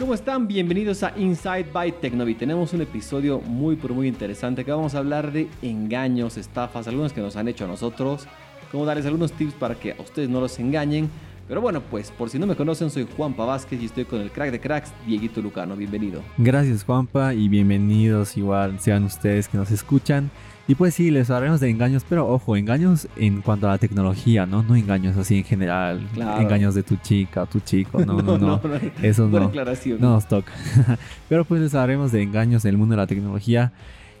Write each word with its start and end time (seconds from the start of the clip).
¿Cómo 0.00 0.14
están? 0.14 0.48
Bienvenidos 0.48 1.02
a 1.02 1.12
Inside 1.14 1.66
by 1.74 1.92
Tecnovi. 1.92 2.34
Tenemos 2.34 2.72
un 2.72 2.80
episodio 2.80 3.38
muy 3.38 3.76
pero 3.76 3.94
muy 3.94 4.08
interesante 4.08 4.64
que 4.64 4.70
vamos 4.70 4.94
a 4.94 4.98
hablar 4.98 5.30
de 5.30 5.46
engaños, 5.60 6.38
estafas, 6.38 6.88
algunos 6.88 7.12
que 7.12 7.20
nos 7.20 7.36
han 7.36 7.48
hecho 7.48 7.66
a 7.66 7.68
nosotros, 7.68 8.26
cómo 8.72 8.86
darles 8.86 9.04
algunos 9.04 9.30
tips 9.32 9.52
para 9.52 9.74
que 9.74 9.92
a 9.92 10.00
ustedes 10.00 10.30
no 10.30 10.40
los 10.40 10.58
engañen. 10.58 11.10
Pero 11.46 11.60
bueno, 11.60 11.82
pues 11.82 12.10
por 12.12 12.30
si 12.30 12.38
no 12.38 12.46
me 12.46 12.56
conocen, 12.56 12.88
soy 12.88 13.06
Juanpa 13.14 13.44
Vázquez 13.44 13.82
y 13.82 13.84
estoy 13.84 14.06
con 14.06 14.22
el 14.22 14.30
crack 14.30 14.52
de 14.52 14.58
cracks, 14.58 14.90
Dieguito 15.06 15.42
Lucano. 15.42 15.76
Bienvenido. 15.76 16.22
Gracias 16.38 16.82
Juanpa 16.82 17.34
y 17.34 17.50
bienvenidos 17.50 18.38
igual 18.38 18.80
sean 18.80 19.04
ustedes 19.04 19.48
que 19.48 19.58
nos 19.58 19.70
escuchan. 19.70 20.30
Y 20.70 20.76
pues 20.76 20.94
sí, 20.94 21.10
les 21.10 21.28
hablaremos 21.30 21.58
de 21.58 21.68
engaños, 21.68 22.06
pero 22.08 22.28
ojo, 22.28 22.56
engaños 22.56 23.08
en 23.16 23.40
cuanto 23.40 23.66
a 23.66 23.70
la 23.70 23.78
tecnología, 23.78 24.46
¿no? 24.46 24.62
No 24.62 24.76
engaños 24.76 25.16
así 25.16 25.38
en 25.38 25.42
general. 25.42 26.06
Engaños 26.14 26.76
de 26.76 26.84
tu 26.84 26.94
chica 26.94 27.44
tu 27.46 27.58
chico. 27.58 28.04
No, 28.04 28.22
no, 28.22 28.38
no. 28.38 28.60
Eso 29.02 29.26
no. 29.26 29.50
No 29.50 30.10
nos 30.10 30.28
toca. 30.28 30.52
pero 31.28 31.44
pues 31.44 31.60
les 31.60 31.74
hablaremos 31.74 32.12
de 32.12 32.22
engaños 32.22 32.64
en 32.64 32.68
el 32.68 32.78
mundo 32.78 32.92
de 32.92 32.98
la 32.98 33.08
tecnología 33.08 33.72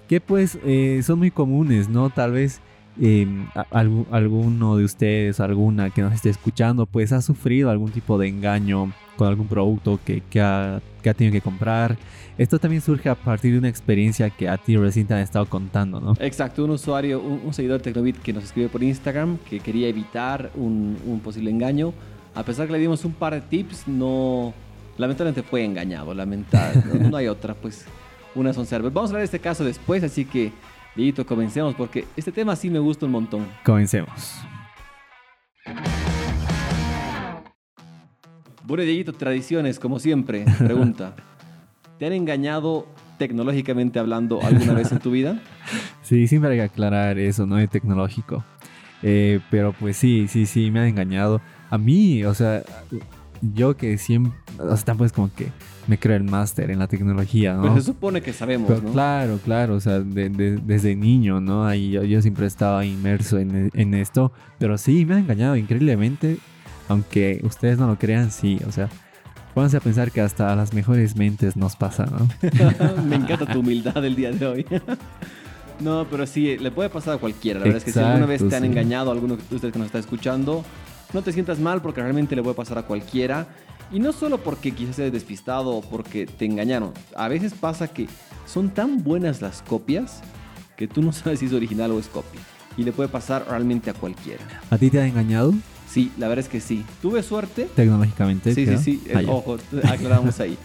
que 0.08 0.20
pues 0.20 0.58
eh, 0.64 1.02
son 1.04 1.20
muy 1.20 1.30
comunes, 1.30 1.88
¿no? 1.88 2.10
Tal 2.10 2.32
vez 2.32 2.60
eh, 3.00 3.26
alguno 3.70 4.76
de 4.76 4.84
ustedes, 4.84 5.40
alguna 5.40 5.90
que 5.90 6.02
nos 6.02 6.14
esté 6.14 6.30
escuchando, 6.30 6.86
pues 6.86 7.12
ha 7.12 7.22
sufrido 7.22 7.70
algún 7.70 7.90
tipo 7.90 8.18
de 8.18 8.28
engaño 8.28 8.92
con 9.16 9.28
algún 9.28 9.48
producto 9.48 10.00
que, 10.04 10.22
que, 10.22 10.40
ha, 10.40 10.80
que 11.02 11.10
ha 11.10 11.14
tenido 11.14 11.32
que 11.32 11.42
comprar. 11.42 11.98
Esto 12.38 12.58
también 12.58 12.80
surge 12.80 13.10
a 13.10 13.14
partir 13.14 13.52
de 13.52 13.58
una 13.58 13.68
experiencia 13.68 14.30
que 14.30 14.48
a 14.48 14.56
ti 14.56 14.74
recién 14.76 15.06
te 15.06 15.12
han 15.12 15.20
estado 15.20 15.44
contando, 15.44 16.00
¿no? 16.00 16.14
Exacto, 16.20 16.64
un 16.64 16.70
usuario, 16.70 17.20
un, 17.20 17.52
seguidor 17.52 17.78
de 17.78 17.84
Tecnobit 17.84 18.16
que 18.16 18.32
nos 18.32 18.44
escribió 18.44 18.70
por 18.70 18.82
Instagram 18.82 19.36
que 19.38 19.60
quería 19.60 19.88
evitar 19.88 20.50
un, 20.54 20.96
un, 21.06 21.20
posible 21.20 21.50
engaño. 21.50 21.92
A 22.34 22.42
pesar 22.42 22.66
que 22.66 22.72
le 22.72 22.78
dimos 22.78 23.04
un 23.04 23.12
par 23.12 23.34
de 23.34 23.42
tips, 23.42 23.88
no, 23.88 24.54
lamentablemente 24.96 25.42
fue 25.42 25.64
engañado, 25.64 26.14
lamentable. 26.14 26.82
no, 27.10 27.14
hay 27.16 27.28
otra, 27.28 27.54
pues 27.54 27.84
una 28.34 28.54
son 28.54 28.64
server. 28.64 28.90
Vamos 28.90 29.10
a 29.10 29.12
hablar 29.12 29.20
de 29.20 29.26
este 29.26 29.40
caso 29.40 29.62
después, 29.62 30.02
así 30.02 30.24
que, 30.24 30.52
Dieguito, 30.96 31.24
comencemos 31.24 31.74
porque 31.74 32.04
este 32.16 32.32
tema 32.32 32.56
sí 32.56 32.68
me 32.68 32.78
gusta 32.78 33.06
un 33.06 33.12
montón. 33.12 33.46
Comencemos. 33.64 34.40
Bueno, 38.64 38.82
Dieguito, 38.82 39.12
tradiciones, 39.12 39.78
como 39.78 39.98
siempre, 39.98 40.44
pregunta. 40.58 41.14
¿Te 41.98 42.06
han 42.06 42.12
engañado 42.12 42.86
tecnológicamente 43.18 43.98
hablando 43.98 44.40
alguna 44.42 44.74
vez 44.74 44.92
en 44.92 44.98
tu 44.98 45.10
vida? 45.10 45.40
Sí, 46.02 46.26
siempre 46.26 46.50
hay 46.50 46.56
que 46.56 46.62
aclarar 46.64 47.20
eso, 47.20 47.46
no 47.46 47.56
es 47.56 47.70
tecnológico. 47.70 48.42
Eh, 49.00 49.38
pero 49.48 49.72
pues 49.72 49.96
sí, 49.96 50.26
sí, 50.26 50.44
sí, 50.44 50.72
me 50.72 50.80
han 50.80 50.86
engañado. 50.86 51.40
A 51.70 51.78
mí, 51.78 52.24
o 52.24 52.34
sea, 52.34 52.64
yo 53.40 53.76
que 53.76 53.98
siempre, 53.98 54.32
o 54.58 54.76
sea, 54.76 54.84
tampoco 54.84 55.06
es 55.06 55.12
como 55.12 55.30
que 55.34 55.48
me 55.86 55.98
creo 55.98 56.16
el 56.16 56.24
máster 56.24 56.70
en 56.70 56.78
la 56.78 56.86
tecnología, 56.86 57.54
¿no? 57.54 57.62
Pero 57.62 57.74
se 57.76 57.82
supone 57.82 58.20
que 58.20 58.32
sabemos, 58.32 58.82
¿no? 58.82 58.92
Claro, 58.92 59.38
claro, 59.44 59.74
o 59.74 59.80
sea, 59.80 60.00
desde 60.00 60.96
niño, 60.96 61.40
¿no? 61.40 61.66
Ahí 61.66 61.90
yo, 61.90 62.22
siempre 62.22 62.46
estaba 62.46 62.84
inmerso 62.84 63.38
en, 63.38 63.70
en, 63.74 63.94
esto, 63.94 64.32
pero 64.58 64.78
sí, 64.78 65.04
me 65.04 65.14
han 65.14 65.20
engañado 65.20 65.56
increíblemente, 65.56 66.38
aunque 66.88 67.40
ustedes 67.44 67.78
no 67.78 67.86
lo 67.86 67.98
crean, 67.98 68.30
sí, 68.30 68.60
o 68.66 68.72
sea, 68.72 68.88
Pónganse 69.54 69.78
a 69.78 69.80
pensar 69.80 70.12
que 70.12 70.20
hasta 70.20 70.52
a 70.52 70.56
las 70.56 70.72
mejores 70.72 71.16
mentes 71.16 71.56
nos 71.56 71.74
pasa, 71.74 72.06
¿no? 72.06 72.28
Me 73.04 73.16
encanta 73.16 73.46
tu 73.46 73.60
humildad 73.60 74.04
el 74.04 74.14
día 74.14 74.30
de 74.30 74.46
hoy. 74.46 74.66
no, 75.80 76.06
pero 76.08 76.26
sí, 76.26 76.56
le 76.56 76.70
puede 76.70 76.88
pasar 76.88 77.14
a 77.14 77.18
cualquiera. 77.18 77.58
La 77.58 77.64
verdad 77.64 77.78
es 77.78 77.84
que 77.84 77.92
si 77.92 77.98
alguna 77.98 78.26
vez 78.26 78.48
te 78.48 78.54
han 78.54 78.64
engañado, 78.64 79.10
alguno 79.10 79.36
de 79.36 79.54
ustedes 79.54 79.72
que 79.72 79.78
nos 79.78 79.86
está 79.86 79.98
escuchando, 79.98 80.64
no 81.12 81.22
te 81.22 81.32
sientas 81.32 81.58
mal 81.58 81.82
porque 81.82 82.00
realmente 82.00 82.36
le 82.36 82.42
puede 82.42 82.54
pasar 82.54 82.78
a 82.78 82.82
cualquiera. 82.82 83.48
Y 83.92 83.98
no 83.98 84.12
solo 84.12 84.38
porque 84.38 84.70
quizás 84.70 84.96
seas 84.96 85.12
despistado 85.12 85.70
o 85.70 85.80
porque 85.80 86.26
te 86.26 86.44
engañaron. 86.44 86.92
A 87.16 87.28
veces 87.28 87.54
pasa 87.54 87.88
que 87.88 88.06
son 88.46 88.70
tan 88.70 89.02
buenas 89.02 89.42
las 89.42 89.62
copias 89.62 90.22
que 90.76 90.86
tú 90.86 91.02
no 91.02 91.12
sabes 91.12 91.40
si 91.40 91.46
es 91.46 91.52
original 91.52 91.90
o 91.90 91.98
es 91.98 92.06
copia. 92.06 92.40
Y 92.76 92.84
le 92.84 92.92
puede 92.92 93.08
pasar 93.08 93.46
realmente 93.48 93.90
a 93.90 93.94
cualquiera. 93.94 94.44
¿A 94.70 94.78
ti 94.78 94.90
te 94.90 95.00
ha 95.00 95.06
engañado? 95.06 95.52
Sí, 95.88 96.12
la 96.18 96.28
verdad 96.28 96.44
es 96.44 96.48
que 96.48 96.60
sí. 96.60 96.84
Tuve 97.02 97.22
suerte. 97.24 97.68
Tecnológicamente. 97.74 98.54
Sí, 98.54 98.64
sí, 98.64 98.78
sí. 98.78 99.02
Eh, 99.06 99.26
ojo, 99.28 99.58
aclaramos 99.82 100.38
ahí. 100.38 100.56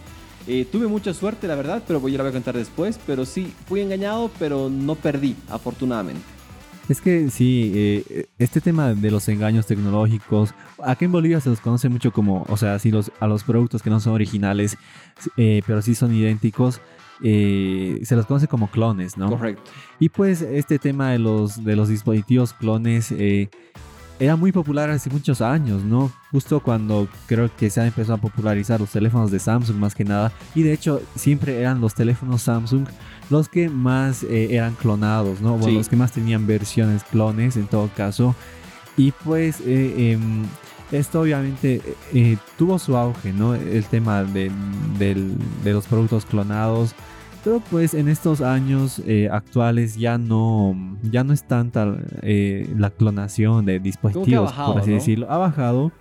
Eh, 0.47 0.67
tuve 0.71 0.85
mucha 0.85 1.15
suerte, 1.15 1.47
la 1.47 1.55
verdad, 1.55 1.81
pero 1.87 2.07
yo 2.07 2.17
la 2.17 2.23
voy 2.23 2.29
a 2.29 2.33
contar 2.33 2.55
después. 2.55 2.99
Pero 3.07 3.25
sí, 3.25 3.51
fui 3.65 3.81
engañado, 3.81 4.29
pero 4.37 4.69
no 4.69 4.93
perdí, 4.93 5.35
afortunadamente. 5.49 6.34
Es 6.87 7.01
que 7.01 7.29
sí, 7.29 7.71
eh, 7.73 8.27
este 8.37 8.61
tema 8.61 8.93
de 8.93 9.11
los 9.11 9.27
engaños 9.27 9.65
tecnológicos, 9.65 10.53
aquí 10.83 11.05
en 11.05 11.11
Bolivia 11.11 11.39
se 11.39 11.49
los 11.49 11.59
conoce 11.59 11.89
mucho 11.89 12.11
como, 12.11 12.45
o 12.47 12.57
sea, 12.57 12.77
sí, 12.79 12.91
los, 12.91 13.11
a 13.19 13.27
los 13.27 13.43
productos 13.43 13.81
que 13.81 13.89
no 13.89 13.99
son 13.99 14.13
originales, 14.13 14.77
pero 15.35 15.81
sí 15.81 15.95
son 15.95 16.13
idénticos, 16.13 16.81
se 17.21 18.15
los 18.15 18.25
conoce 18.27 18.47
como 18.47 18.69
clones, 18.69 19.17
¿no? 19.17 19.29
Correcto. 19.29 19.71
Y 19.99 20.09
pues 20.09 20.41
este 20.41 20.77
tema 20.77 21.11
de 21.11 21.19
los, 21.19 21.63
de 21.63 21.75
los 21.75 21.89
dispositivos 21.89 22.53
clones 22.53 23.11
era 24.19 24.35
muy 24.35 24.51
popular 24.51 24.89
hace 24.89 25.09
muchos 25.09 25.41
años, 25.41 25.83
¿no? 25.83 26.11
Justo 26.31 26.59
cuando 26.61 27.07
creo 27.27 27.49
que 27.55 27.69
se 27.69 27.81
han 27.81 27.87
empezado 27.87 28.15
a 28.15 28.21
popularizar 28.21 28.79
los 28.79 28.89
teléfonos 28.89 29.31
de 29.31 29.39
Samsung 29.39 29.77
más 29.77 29.93
que 29.95 30.05
nada. 30.05 30.31
Y 30.53 30.63
de 30.63 30.73
hecho 30.73 31.01
siempre 31.15 31.59
eran 31.59 31.81
los 31.81 31.93
teléfonos 31.93 32.43
Samsung 32.43 32.87
los 33.29 33.49
que 33.49 33.69
más 33.69 34.23
eh, 34.23 34.55
eran 34.55 34.75
clonados, 34.75 35.41
¿no? 35.41 35.57
Bueno, 35.57 35.77
los 35.77 35.89
que 35.89 35.95
más 35.95 36.11
tenían 36.11 36.47
versiones 36.47 37.03
clones 37.03 37.57
en 37.57 37.67
todo 37.67 37.89
caso. 37.95 38.35
Y 38.97 39.11
pues 39.11 39.59
eh, 39.65 40.13
em, 40.13 40.45
esto 40.91 41.21
obviamente 41.21 41.81
eh, 42.13 42.37
tuvo 42.57 42.79
su 42.79 42.95
auge, 42.95 43.33
¿no? 43.33 43.55
El 43.55 43.83
tema 43.85 44.23
de, 44.23 44.51
de 44.97 45.73
los 45.73 45.87
productos 45.87 46.25
clonados. 46.25 46.95
Pero 47.45 47.61
pues 47.69 47.93
en 47.93 48.07
estos 48.07 48.41
años 48.41 48.99
eh, 49.05 49.29
actuales 49.31 49.97
ya 49.97 50.17
no, 50.17 50.75
ya 51.03 51.23
no 51.23 51.31
es 51.31 51.43
tanta 51.43 51.95
eh, 52.23 52.67
la 52.75 52.89
clonación 52.89 53.67
de 53.67 53.79
dispositivos, 53.79 54.51
por 54.51 54.79
así 54.79 54.93
decirlo. 54.93 55.29
Ha 55.29 55.37
bajado, 55.37 55.91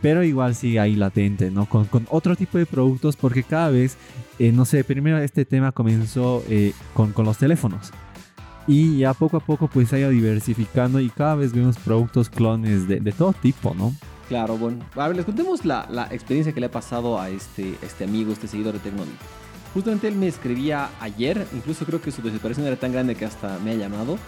pero 0.00 0.24
igual 0.24 0.54
sigue 0.54 0.80
ahí 0.80 0.96
latente, 0.96 1.50
¿no? 1.50 1.66
Con, 1.66 1.86
otro 2.08 2.34
tipo 2.34 2.56
de 2.56 2.64
productos, 2.64 3.16
porque 3.16 3.42
cada 3.42 3.68
vez, 3.68 3.98
eh, 4.38 4.52
no 4.52 4.64
sé, 4.64 4.82
primero 4.82 5.18
este 5.18 5.44
tema 5.44 5.70
comenzó 5.70 6.42
con, 6.94 7.12
con 7.12 7.26
los 7.26 7.36
teléfonos. 7.36 7.92
Y 8.66 9.00
ya 9.00 9.12
poco 9.12 9.36
a 9.36 9.40
poco 9.40 9.68
pues 9.68 9.92
ha 9.92 9.98
ido 9.98 10.08
diversificando 10.08 10.98
y 10.98 11.10
cada 11.10 11.34
vez 11.34 11.52
vemos 11.52 11.76
productos 11.76 12.30
clones 12.30 12.88
de, 12.88 13.00
de 13.00 13.12
todo 13.12 13.34
tipo, 13.34 13.74
¿no? 13.74 13.92
Claro, 14.28 14.56
bueno. 14.56 14.78
A 14.96 15.08
ver, 15.08 15.16
les 15.18 15.26
contemos 15.26 15.66
la, 15.66 15.86
la 15.90 16.06
experiencia 16.06 16.54
que 16.54 16.60
le 16.60 16.66
ha 16.66 16.70
pasado 16.70 17.20
a 17.20 17.28
este, 17.28 17.76
este 17.82 18.04
amigo, 18.04 18.32
este 18.32 18.48
seguidor 18.48 18.72
de 18.72 18.78
Tecnológico. 18.78 19.26
Justamente 19.74 20.08
él 20.08 20.16
me 20.16 20.26
escribía 20.26 20.90
ayer, 21.00 21.46
incluso 21.54 21.84
creo 21.84 22.00
que 22.00 22.10
su 22.10 22.22
desesperación 22.22 22.66
era 22.66 22.76
tan 22.76 22.92
grande 22.92 23.14
que 23.14 23.24
hasta 23.24 23.58
me 23.60 23.70
ha 23.70 23.74
llamado. 23.74 24.18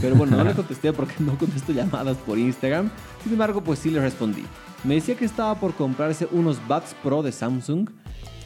Pero 0.00 0.16
bueno, 0.16 0.36
no 0.36 0.44
le 0.44 0.54
contesté 0.54 0.92
porque 0.92 1.14
no 1.18 1.36
contesto 1.38 1.72
llamadas 1.72 2.16
por 2.18 2.38
Instagram. 2.38 2.90
Sin 3.22 3.32
embargo, 3.32 3.62
pues 3.62 3.78
sí 3.78 3.90
le 3.90 4.00
respondí. 4.00 4.44
Me 4.84 4.94
decía 4.94 5.14
que 5.14 5.24
estaba 5.24 5.54
por 5.58 5.74
comprarse 5.74 6.26
unos 6.30 6.58
Buds 6.66 6.94
Pro 7.02 7.22
de 7.22 7.32
Samsung 7.32 7.90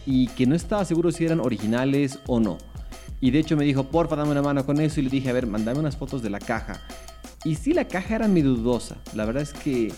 y 0.06 0.28
que 0.28 0.46
no 0.46 0.54
estaba 0.54 0.84
seguro 0.84 1.12
si 1.12 1.24
eran 1.24 1.40
originales 1.40 2.18
o 2.26 2.40
no. 2.40 2.58
Y 3.20 3.30
de 3.30 3.38
hecho 3.38 3.56
me 3.56 3.64
dijo, 3.64 3.84
porfa, 3.84 4.16
dame 4.16 4.32
una 4.32 4.42
mano 4.42 4.66
con 4.66 4.80
eso. 4.80 5.00
Y 5.00 5.04
le 5.04 5.10
dije, 5.10 5.30
a 5.30 5.32
ver, 5.32 5.46
mandame 5.46 5.78
unas 5.78 5.96
fotos 5.96 6.22
de 6.22 6.30
la 6.30 6.38
caja. 6.38 6.82
Y 7.44 7.54
sí, 7.54 7.72
la 7.72 7.86
caja 7.86 8.16
era 8.16 8.28
medio 8.28 8.54
dudosa. 8.54 8.96
La 9.14 9.24
verdad 9.24 9.42
es 9.42 9.52
que 9.52 9.92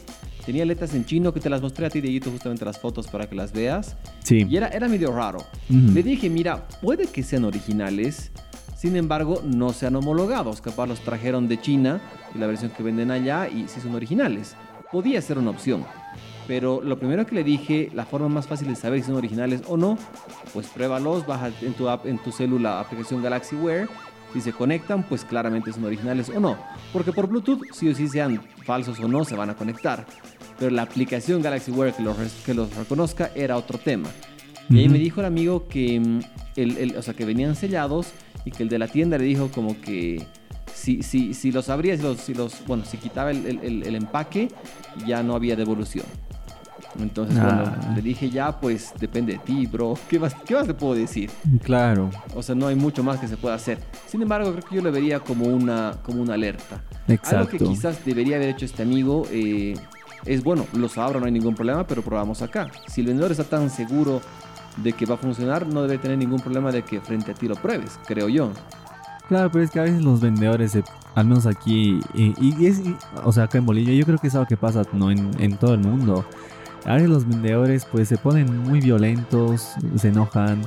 Tenía 0.46 0.64
letras 0.64 0.94
en 0.94 1.04
chino 1.04 1.34
que 1.34 1.40
te 1.40 1.50
las 1.50 1.60
mostré 1.60 1.86
a 1.86 1.90
ti, 1.90 2.00
Dieguito, 2.00 2.30
justamente 2.30 2.64
las 2.64 2.78
fotos 2.78 3.08
para 3.08 3.28
que 3.28 3.34
las 3.34 3.52
veas. 3.52 3.96
Sí. 4.22 4.46
Y 4.48 4.56
era, 4.56 4.68
era 4.68 4.86
medio 4.86 5.10
raro. 5.10 5.44
Le 5.68 6.04
dije, 6.04 6.30
mira, 6.30 6.68
puede 6.80 7.08
que 7.08 7.24
sean 7.24 7.44
originales, 7.44 8.30
sin 8.76 8.94
embargo, 8.94 9.42
no 9.44 9.72
sean 9.72 9.96
homologados. 9.96 10.60
Capaz 10.60 10.86
los 10.86 11.00
trajeron 11.00 11.48
de 11.48 11.60
China, 11.60 12.00
y 12.32 12.38
la 12.38 12.46
versión 12.46 12.70
que 12.70 12.84
venden 12.84 13.10
allá, 13.10 13.48
y 13.48 13.66
sí 13.66 13.80
son 13.80 13.96
originales. 13.96 14.54
Podía 14.92 15.20
ser 15.20 15.38
una 15.38 15.50
opción. 15.50 15.84
Pero 16.46 16.80
lo 16.80 16.96
primero 16.96 17.26
que 17.26 17.34
le 17.34 17.42
dije, 17.42 17.90
la 17.92 18.06
forma 18.06 18.28
más 18.28 18.46
fácil 18.46 18.68
de 18.68 18.76
saber 18.76 19.00
si 19.00 19.06
son 19.06 19.16
originales 19.16 19.62
o 19.66 19.76
no, 19.76 19.98
pues 20.54 20.68
pruébalos, 20.68 21.26
baja 21.26 21.50
en 21.60 21.72
tu 21.72 21.88
app, 21.88 22.06
en 22.06 22.22
tu 22.22 22.30
celular, 22.30 22.84
aplicación 22.84 23.20
Galaxy 23.20 23.56
Wear 23.56 23.88
si 24.32 24.40
se 24.40 24.52
conectan, 24.52 25.02
pues 25.02 25.24
claramente 25.24 25.72
son 25.72 25.84
originales 25.84 26.28
o 26.28 26.38
no. 26.40 26.58
Porque 26.92 27.12
por 27.12 27.26
Bluetooth, 27.26 27.62
si 27.72 27.88
o 27.88 27.94
si 27.94 28.06
sean 28.06 28.42
falsos 28.64 28.98
o 29.00 29.08
no, 29.08 29.24
se 29.24 29.34
van 29.34 29.50
a 29.50 29.54
conectar. 29.54 30.04
Pero 30.58 30.70
la 30.70 30.82
aplicación 30.82 31.42
Galaxy 31.42 31.70
Wear 31.70 31.94
que 31.94 32.02
los, 32.02 32.16
que 32.44 32.54
los 32.54 32.74
reconozca 32.74 33.30
era 33.34 33.56
otro 33.56 33.78
tema. 33.78 34.08
Y 34.68 34.80
ahí 34.80 34.88
me 34.88 34.98
dijo 34.98 35.20
el 35.20 35.26
amigo 35.26 35.68
que, 35.68 36.00
mm, 36.00 36.20
el, 36.56 36.96
o 36.96 37.02
sea, 37.02 37.14
que 37.14 37.24
venían 37.24 37.54
sellados 37.54 38.08
y 38.44 38.50
que 38.50 38.62
el 38.64 38.68
de 38.68 38.78
la 38.78 38.88
tienda 38.88 39.16
le 39.18 39.24
dijo 39.24 39.48
como 39.50 39.80
que 39.80 40.26
si, 40.74 41.02
si, 41.02 41.34
si 41.34 41.52
los 41.52 41.68
abría, 41.68 41.96
si 41.96 42.02
los, 42.02 42.20
si 42.20 42.34
los, 42.34 42.66
bueno, 42.66 42.84
si 42.84 42.96
quitaba 42.96 43.30
el, 43.30 43.46
el 43.46 43.94
empaque, 43.94 44.48
ya 45.06 45.22
no 45.22 45.34
había 45.34 45.54
devolución. 45.56 46.06
Entonces, 47.00 47.38
bueno, 47.40 47.64
ah. 47.66 47.92
le 47.94 48.02
dije 48.02 48.30
ya, 48.30 48.58
pues 48.58 48.92
depende 48.98 49.34
de 49.34 49.38
ti, 49.40 49.66
bro. 49.66 49.94
¿Qué 50.08 50.18
más, 50.18 50.34
¿Qué 50.46 50.54
más 50.54 50.66
te 50.66 50.74
puedo 50.74 50.94
decir? 50.94 51.30
Claro. 51.62 52.10
O 52.34 52.42
sea, 52.42 52.54
no 52.54 52.66
hay 52.66 52.74
mucho 52.74 53.02
más 53.02 53.20
que 53.20 53.28
se 53.28 53.36
pueda 53.36 53.54
hacer. 53.54 53.78
Sin 54.06 54.22
embargo, 54.22 54.52
creo 54.52 54.64
que 54.64 54.76
yo 54.76 54.82
le 54.82 54.90
vería 54.90 55.20
como 55.20 55.46
una, 55.46 55.96
como 56.02 56.22
una 56.22 56.34
alerta. 56.34 56.82
Exacto. 57.08 57.36
Algo 57.36 57.50
que 57.50 57.58
quizás 57.58 58.04
debería 58.04 58.36
haber 58.36 58.50
hecho 58.50 58.64
este 58.64 58.82
amigo 58.82 59.26
eh, 59.30 59.74
es, 60.26 60.42
bueno, 60.42 60.66
los 60.72 60.98
abro, 60.98 61.20
no 61.20 61.26
hay 61.26 61.32
ningún 61.32 61.54
problema, 61.54 61.86
pero 61.86 62.02
probamos 62.02 62.42
acá. 62.42 62.68
Si 62.86 63.00
el 63.00 63.08
vendedor 63.08 63.30
está 63.30 63.44
tan 63.44 63.70
seguro 63.70 64.20
de 64.76 64.92
que 64.92 65.06
va 65.06 65.14
a 65.14 65.18
funcionar, 65.18 65.66
no 65.66 65.82
debe 65.82 65.98
tener 65.98 66.18
ningún 66.18 66.40
problema 66.40 66.70
de 66.70 66.82
que 66.82 67.00
frente 67.00 67.32
a 67.32 67.34
ti 67.34 67.48
lo 67.48 67.54
pruebes, 67.54 67.98
creo 68.06 68.28
yo. 68.28 68.52
Claro, 69.28 69.50
pero 69.50 69.64
es 69.64 69.70
que 69.70 69.80
a 69.80 69.82
veces 69.82 70.02
los 70.02 70.20
vendedores, 70.20 70.78
al 71.14 71.26
menos 71.26 71.46
aquí, 71.46 72.00
y, 72.14 72.66
es, 72.66 72.80
o 73.24 73.32
sea, 73.32 73.44
acá 73.44 73.58
en 73.58 73.66
Bolivia, 73.66 73.94
yo 73.94 74.04
creo 74.04 74.18
que 74.18 74.28
es 74.28 74.34
algo 74.34 74.46
que 74.46 74.56
pasa 74.56 74.82
¿no? 74.92 75.10
en, 75.10 75.30
en 75.40 75.56
todo 75.56 75.74
el 75.74 75.80
mundo. 75.80 76.24
A 76.84 76.94
veces 76.94 77.08
los 77.08 77.26
vendedores 77.26 77.84
pues 77.84 78.08
se 78.08 78.16
ponen 78.16 78.62
muy 78.62 78.80
violentos, 78.80 79.74
se 79.96 80.08
enojan, 80.08 80.62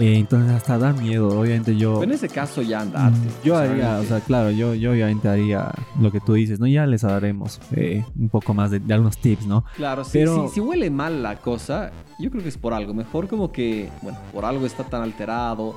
eh, 0.00 0.16
entonces 0.16 0.52
hasta 0.52 0.78
da 0.78 0.92
miedo, 0.92 1.28
obviamente 1.28 1.76
yo... 1.76 2.02
en 2.02 2.12
ese 2.12 2.28
caso 2.28 2.62
ya 2.62 2.80
andate. 2.80 3.16
Mm, 3.16 3.44
yo 3.44 3.56
haría, 3.56 3.98
o 3.98 4.04
sea, 4.04 4.20
claro, 4.20 4.50
yo, 4.50 4.74
yo 4.74 4.92
obviamente 4.92 5.28
haría 5.28 5.70
lo 6.00 6.10
que 6.10 6.20
tú 6.20 6.34
dices, 6.34 6.58
¿no? 6.58 6.66
Ya 6.66 6.86
les 6.86 7.02
daremos 7.02 7.60
eh, 7.72 8.04
un 8.18 8.28
poco 8.28 8.54
más 8.54 8.70
de, 8.70 8.80
algunos 8.92 9.18
tips, 9.18 9.46
¿no? 9.46 9.64
Claro, 9.76 10.02
Pero... 10.12 10.48
si, 10.48 10.54
si, 10.54 10.60
huele 10.60 10.90
mal 10.90 11.22
la 11.22 11.36
cosa, 11.36 11.92
yo 12.18 12.30
creo 12.30 12.42
que 12.42 12.48
es 12.48 12.58
por 12.58 12.74
algo. 12.74 12.94
Mejor 12.94 13.28
como 13.28 13.52
que, 13.52 13.88
bueno, 14.02 14.18
por 14.32 14.44
algo 14.44 14.66
está 14.66 14.84
tan 14.84 15.02
alterado. 15.02 15.74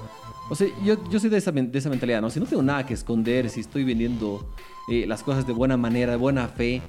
O 0.49 0.55
sea, 0.55 0.67
yo, 0.83 0.95
yo 1.09 1.19
soy 1.19 1.29
de 1.29 1.37
esa, 1.37 1.51
de 1.51 1.77
esa 1.77 1.89
mentalidad, 1.89 2.21
¿no? 2.21 2.29
Si 2.29 2.39
no 2.39 2.45
tengo 2.45 2.63
nada 2.63 2.85
que 2.85 2.93
esconder, 2.93 3.49
si 3.49 3.59
estoy 3.59 3.83
vendiendo 3.83 4.53
eh, 4.89 5.05
las 5.05 5.21
cosas 5.21 5.45
de 5.45 5.53
buena 5.53 5.75
manera, 5.75 6.13
de 6.13 6.17
buena 6.17 6.47
fe, 6.47 6.81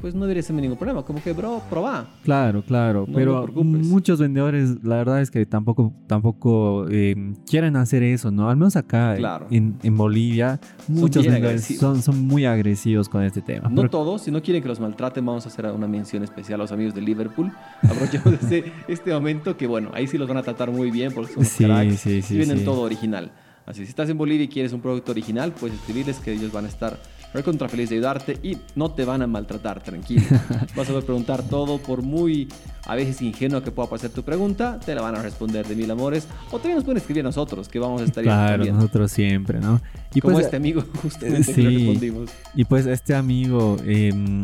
pues 0.00 0.14
no 0.14 0.22
debería 0.22 0.42
ser 0.42 0.56
ningún 0.56 0.76
problema. 0.76 1.02
Como 1.02 1.22
que, 1.22 1.32
bro, 1.32 1.60
probá. 1.68 2.06
Claro, 2.22 2.62
claro. 2.62 3.06
pero 3.12 3.46
muchos 3.48 4.20
vendedores, 4.20 4.82
la 4.84 4.96
verdad 4.96 5.20
es 5.20 5.30
que 5.30 5.44
tampoco, 5.46 5.92
tampoco 6.06 6.86
eh, 6.90 7.34
quieren 7.46 7.76
hacer 7.76 8.02
eso, 8.02 8.30
¿no? 8.30 8.48
Al 8.48 8.56
menos 8.56 8.76
acá 8.76 9.16
en, 9.50 9.76
en, 9.82 9.96
Bolivia, 9.96 10.60
muchos 10.86 11.26
vendedores 11.26 11.64
son, 11.78 12.02
son, 12.02 12.26
muy 12.26 12.44
agresivos 12.44 13.08
con 13.08 13.22
este 13.22 13.42
tema. 13.42 13.68
No 13.68 13.88
todos, 13.88 14.22
si 14.22 14.30
no 14.30 14.42
quieren 14.42 14.62
que 14.62 14.68
los 14.68 14.80
maltraten, 14.80 15.24
vamos 15.24 15.46
a 15.46 15.48
hacer 15.48 15.66
una 15.66 15.88
mención 15.88 16.22
especial 16.22 16.60
a 16.60 16.64
los 16.64 16.72
amigos 16.72 16.94
de 16.94 17.00
Liverpool. 17.00 17.52
Aprovechemos 17.82 18.34
este, 18.42 18.72
este 18.86 19.12
momento 19.12 19.56
que, 19.56 19.66
bueno, 19.66 19.90
ahí 19.94 20.06
sí 20.06 20.18
los 20.18 20.28
van 20.28 20.38
a 20.38 20.42
tratar 20.42 20.70
muy 20.70 20.90
bien 20.90 21.12
porque 21.12 21.34
son 21.34 21.44
sí, 21.44 21.64
cracks 21.64 22.00
sí, 22.00 22.22
sí, 22.22 22.34
y 22.34 22.36
vienen 22.38 22.64
todo 22.64 22.82
original. 22.82 23.30
Así, 23.66 23.84
si 23.84 23.90
estás 23.90 24.08
en 24.08 24.16
Bolivia 24.16 24.44
y 24.44 24.48
quieres 24.48 24.72
un 24.72 24.80
producto 24.80 25.12
original, 25.12 25.52
puedes 25.52 25.76
escribirles 25.76 26.18
que 26.20 26.32
ellos 26.32 26.50
van 26.52 26.64
a 26.64 26.68
estar 26.68 26.98
contra 27.44 27.68
feliz 27.68 27.90
de 27.90 27.96
ayudarte 27.96 28.38
y 28.42 28.58
no 28.74 28.90
te 28.90 29.04
van 29.04 29.22
a 29.22 29.26
maltratar, 29.26 29.82
tranquilo. 29.82 30.22
Vas 30.76 30.88
a 30.88 30.92
poder 30.92 31.04
preguntar 31.04 31.42
todo, 31.42 31.78
por 31.78 32.02
muy 32.02 32.48
a 32.86 32.94
veces 32.94 33.20
ingenuo 33.20 33.62
que 33.62 33.70
pueda 33.70 33.88
parecer 33.88 34.10
tu 34.10 34.22
pregunta, 34.22 34.80
te 34.84 34.94
la 34.94 35.02
van 35.02 35.14
a 35.14 35.22
responder 35.22 35.66
de 35.66 35.76
mil 35.76 35.90
amores. 35.90 36.26
O 36.50 36.58
también 36.58 36.76
nos 36.76 36.84
pueden 36.84 36.96
escribir 36.96 37.20
a 37.20 37.24
nosotros, 37.24 37.68
que 37.68 37.78
vamos 37.78 38.00
a 38.00 38.04
estar 38.04 38.24
Claro, 38.24 38.64
nosotros 38.64 39.12
siempre, 39.12 39.60
¿no? 39.60 39.80
Y 40.14 40.20
Como 40.20 40.34
pues, 40.34 40.46
este 40.46 40.56
amigo, 40.56 40.82
justamente 41.02 41.54
que 41.54 41.62
respondimos. 41.62 42.30
Y 42.54 42.64
pues 42.64 42.86
este 42.86 43.14
amigo, 43.14 43.76
eh, 43.84 44.42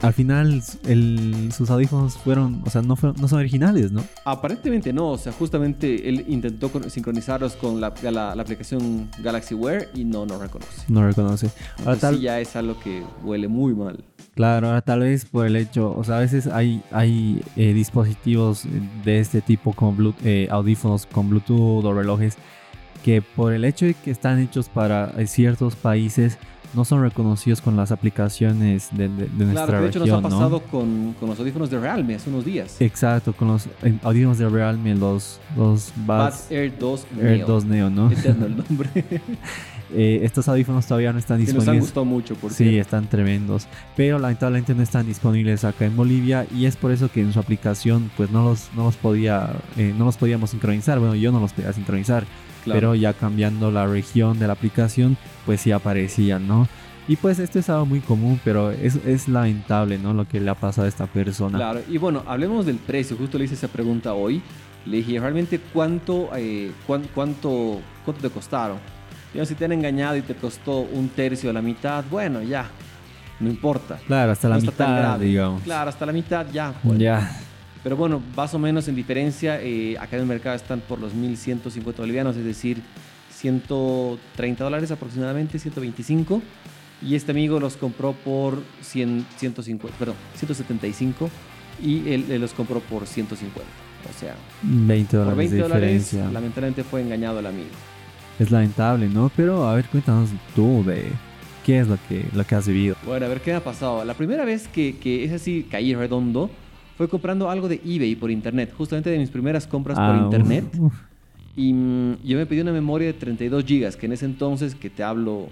al 0.00 0.12
final 0.12 0.62
sus 0.62 1.70
audífonos 1.70 2.16
fueron, 2.18 2.62
o 2.66 2.70
sea, 2.70 2.82
no, 2.82 2.96
no 3.18 3.28
son 3.28 3.38
originales, 3.38 3.92
¿no? 3.92 4.04
Aparentemente 4.24 4.92
no, 4.92 5.10
o 5.10 5.18
sea, 5.18 5.32
justamente 5.32 6.08
él 6.08 6.24
intentó 6.28 6.70
sincronizarlos 6.88 7.54
con 7.54 7.80
la, 7.80 7.94
la, 8.02 8.32
aplicación 8.32 9.08
Galaxy 9.22 9.54
Wear 9.54 9.88
y 9.94 10.04
no, 10.04 10.26
no 10.26 10.38
reconoce. 10.38 10.82
No 10.88 11.06
reconoce. 11.06 11.50
Ahora 11.78 11.96
tal... 11.96 12.16
sí 12.16 12.22
ya 12.22 12.40
es 12.40 12.54
algo 12.56 12.78
que 12.80 13.02
huele 13.24 13.48
muy 13.48 13.74
mal. 13.74 14.04
Claro, 14.34 14.66
ahora 14.68 14.82
tal 14.82 15.00
vez 15.00 15.24
por 15.24 15.46
el 15.46 15.56
hecho, 15.56 15.94
o 15.96 16.04
sea, 16.04 16.18
a 16.18 16.20
veces 16.20 16.46
hay, 16.46 16.82
hay 16.90 17.42
eh, 17.56 17.72
dispositivos 17.72 18.64
de 19.02 19.20
este 19.20 19.40
tipo 19.40 19.72
Bluetooth, 19.72 20.26
eh, 20.26 20.48
audífonos 20.50 21.06
con 21.06 21.30
Bluetooth 21.30 21.84
o 21.84 21.94
relojes 21.94 22.36
que 23.02 23.22
por 23.22 23.52
el 23.52 23.64
hecho 23.64 23.86
de 23.86 23.94
que 23.94 24.10
están 24.10 24.40
hechos 24.40 24.68
para 24.68 25.12
eh, 25.16 25.28
ciertos 25.28 25.76
países, 25.76 26.38
no 26.74 26.84
son 26.84 27.02
reconocidos 27.02 27.60
con 27.60 27.76
las 27.76 27.92
aplicaciones 27.92 28.88
de, 28.92 29.08
de, 29.08 29.26
de 29.26 29.44
nuestra 29.44 29.66
claro, 29.66 29.82
de 29.82 29.88
hecho 29.88 29.98
nos 30.00 30.10
ha 30.10 30.20
pasado 30.20 30.60
con, 30.60 31.14
con, 31.18 31.28
los 31.28 31.38
audífonos 31.38 31.70
de 31.70 31.80
Realme 31.80 32.14
hace 32.14 32.30
unos 32.30 32.44
días. 32.44 32.80
Exacto, 32.80 33.32
con 33.32 33.48
los 33.48 33.66
eh, 33.82 33.98
audífonos 34.02 34.38
de 34.38 34.48
Realme, 34.48 34.94
los, 34.94 35.40
los 35.56 35.92
Buds, 35.96 36.50
Air 36.50 36.72
2 36.78 37.06
Air 37.20 37.46
2 37.46 37.64
Neo, 37.64 37.90
¿no? 37.90 38.10
Eterno 38.10 38.46
el 38.46 38.56
nombre. 38.68 38.90
Eh, 39.92 40.20
estos 40.22 40.48
audífonos 40.48 40.86
todavía 40.86 41.12
no 41.12 41.18
están 41.18 41.38
disponibles. 41.38 41.66
nos 41.66 41.74
han 41.74 41.80
gustado 41.80 42.04
mucho, 42.04 42.34
por 42.34 42.52
Sí, 42.52 42.78
están 42.78 43.08
tremendos. 43.08 43.66
Pero 43.96 44.18
lamentablemente 44.18 44.74
no 44.74 44.82
están 44.82 45.06
disponibles 45.06 45.64
acá 45.64 45.84
en 45.84 45.96
Bolivia 45.96 46.46
y 46.54 46.66
es 46.66 46.76
por 46.76 46.90
eso 46.90 47.10
que 47.10 47.20
en 47.20 47.32
su 47.32 47.38
aplicación 47.38 48.10
pues 48.16 48.30
no 48.30 48.44
los, 48.44 48.68
no 48.74 48.84
los 48.84 48.96
podía, 48.96 49.50
eh, 49.76 49.94
no 49.96 50.04
los 50.04 50.16
podíamos 50.16 50.50
sincronizar. 50.50 50.98
Bueno, 50.98 51.14
yo 51.14 51.32
no 51.32 51.40
los 51.40 51.52
podía 51.52 51.72
sincronizar 51.72 52.24
pero 52.72 52.94
ya 52.94 53.12
cambiando 53.12 53.70
la 53.70 53.86
región 53.86 54.38
de 54.38 54.46
la 54.46 54.54
aplicación, 54.54 55.16
pues 55.44 55.60
sí 55.60 55.72
aparecían, 55.72 56.46
¿no? 56.46 56.68
Y 57.08 57.16
pues 57.16 57.38
esto 57.38 57.60
es 57.60 57.70
algo 57.70 57.86
muy 57.86 58.00
común, 58.00 58.40
pero 58.44 58.72
es, 58.72 58.96
es, 59.06 59.28
lamentable, 59.28 59.96
¿no? 59.96 60.12
Lo 60.12 60.26
que 60.26 60.40
le 60.40 60.50
ha 60.50 60.54
pasado 60.54 60.86
a 60.86 60.88
esta 60.88 61.06
persona. 61.06 61.56
Claro, 61.56 61.80
y 61.88 61.98
bueno, 61.98 62.24
hablemos 62.26 62.66
del 62.66 62.78
precio. 62.78 63.16
Justo 63.16 63.38
le 63.38 63.44
hice 63.44 63.54
esa 63.54 63.68
pregunta 63.68 64.12
hoy. 64.12 64.42
Le 64.84 64.98
dije, 64.98 65.20
¿realmente 65.20 65.60
cuánto, 65.72 66.30
eh, 66.36 66.72
cuánto, 66.86 67.08
cuánto, 67.14 67.80
te 68.20 68.30
costaron? 68.30 68.78
Yo, 69.36 69.44
si 69.44 69.54
te 69.54 69.66
han 69.66 69.72
engañado 69.72 70.16
y 70.16 70.22
te 70.22 70.34
costó 70.34 70.80
un 70.80 71.10
tercio 71.10 71.50
o 71.50 71.52
la 71.52 71.60
mitad, 71.60 72.02
bueno, 72.10 72.42
ya, 72.42 72.70
no 73.38 73.50
importa. 73.50 73.98
Claro, 74.06 74.32
hasta 74.32 74.48
la 74.48 74.58
mitad, 74.58 75.20
digamos. 75.20 75.62
Claro, 75.62 75.90
hasta 75.90 76.06
la 76.06 76.12
mitad, 76.12 76.46
ya. 76.50 76.72
Ya. 76.96 77.38
Pero 77.82 77.98
bueno, 77.98 78.22
más 78.34 78.54
o 78.54 78.58
menos 78.58 78.88
en 78.88 78.94
diferencia, 78.96 79.60
eh, 79.60 79.98
acá 79.98 80.16
en 80.16 80.22
el 80.22 80.28
mercado 80.28 80.56
están 80.56 80.80
por 80.80 80.98
los 80.98 81.14
1.150 81.14 81.98
bolivianos, 81.98 82.34
es 82.36 82.44
decir, 82.44 82.80
130 83.30 84.64
dólares 84.64 84.90
aproximadamente, 84.90 85.58
125. 85.58 86.40
Y 87.02 87.14
este 87.14 87.32
amigo 87.32 87.60
los 87.60 87.76
compró 87.76 88.12
por 88.12 88.62
100, 88.80 89.26
150, 89.36 89.98
perdón, 89.98 90.16
175 90.36 91.28
y 91.84 92.10
él, 92.10 92.40
los 92.40 92.54
compró 92.54 92.80
por 92.80 93.06
150. 93.06 93.60
O 94.08 94.18
sea, 94.18 94.34
20 94.62 95.14
dólares, 95.14 95.30
por 95.30 95.36
20 95.36 95.56
de 95.56 95.62
dólares 95.62 96.12
lamentablemente 96.32 96.84
fue 96.84 97.02
engañado 97.02 97.40
el 97.40 97.46
amigo. 97.46 97.68
Es 98.38 98.50
lamentable, 98.50 99.08
¿no? 99.08 99.30
Pero 99.34 99.66
a 99.66 99.74
ver, 99.74 99.86
cuéntanos 99.86 100.30
tú 100.54 100.84
de 100.84 101.04
qué 101.64 101.80
es 101.80 101.88
lo 101.88 101.98
que, 102.08 102.24
lo 102.34 102.44
que 102.44 102.54
has 102.54 102.66
vivido. 102.66 102.96
Bueno, 103.04 103.26
a 103.26 103.28
ver 103.28 103.40
qué 103.40 103.50
me 103.50 103.56
ha 103.56 103.64
pasado. 103.64 104.04
La 104.04 104.14
primera 104.14 104.44
vez 104.44 104.68
que, 104.68 104.96
que 104.98 105.24
es 105.24 105.32
así, 105.32 105.66
caí 105.70 105.94
redondo, 105.94 106.50
fue 106.96 107.08
comprando 107.08 107.50
algo 107.50 107.68
de 107.68 107.80
eBay 107.84 108.14
por 108.14 108.30
internet, 108.30 108.72
justamente 108.76 109.10
de 109.10 109.18
mis 109.18 109.30
primeras 109.30 109.66
compras 109.66 109.96
por 109.98 110.14
ah, 110.14 110.20
internet. 110.24 110.64
Y 111.56 111.72
mm, 111.72 112.22
yo 112.24 112.38
me 112.38 112.46
pedí 112.46 112.60
una 112.60 112.72
memoria 112.72 113.08
de 113.08 113.14
32 113.14 113.64
gigas, 113.64 113.96
que 113.96 114.06
en 114.06 114.12
ese 114.12 114.26
entonces, 114.26 114.74
que 114.74 114.90
te 114.90 115.02
hablo 115.02 115.48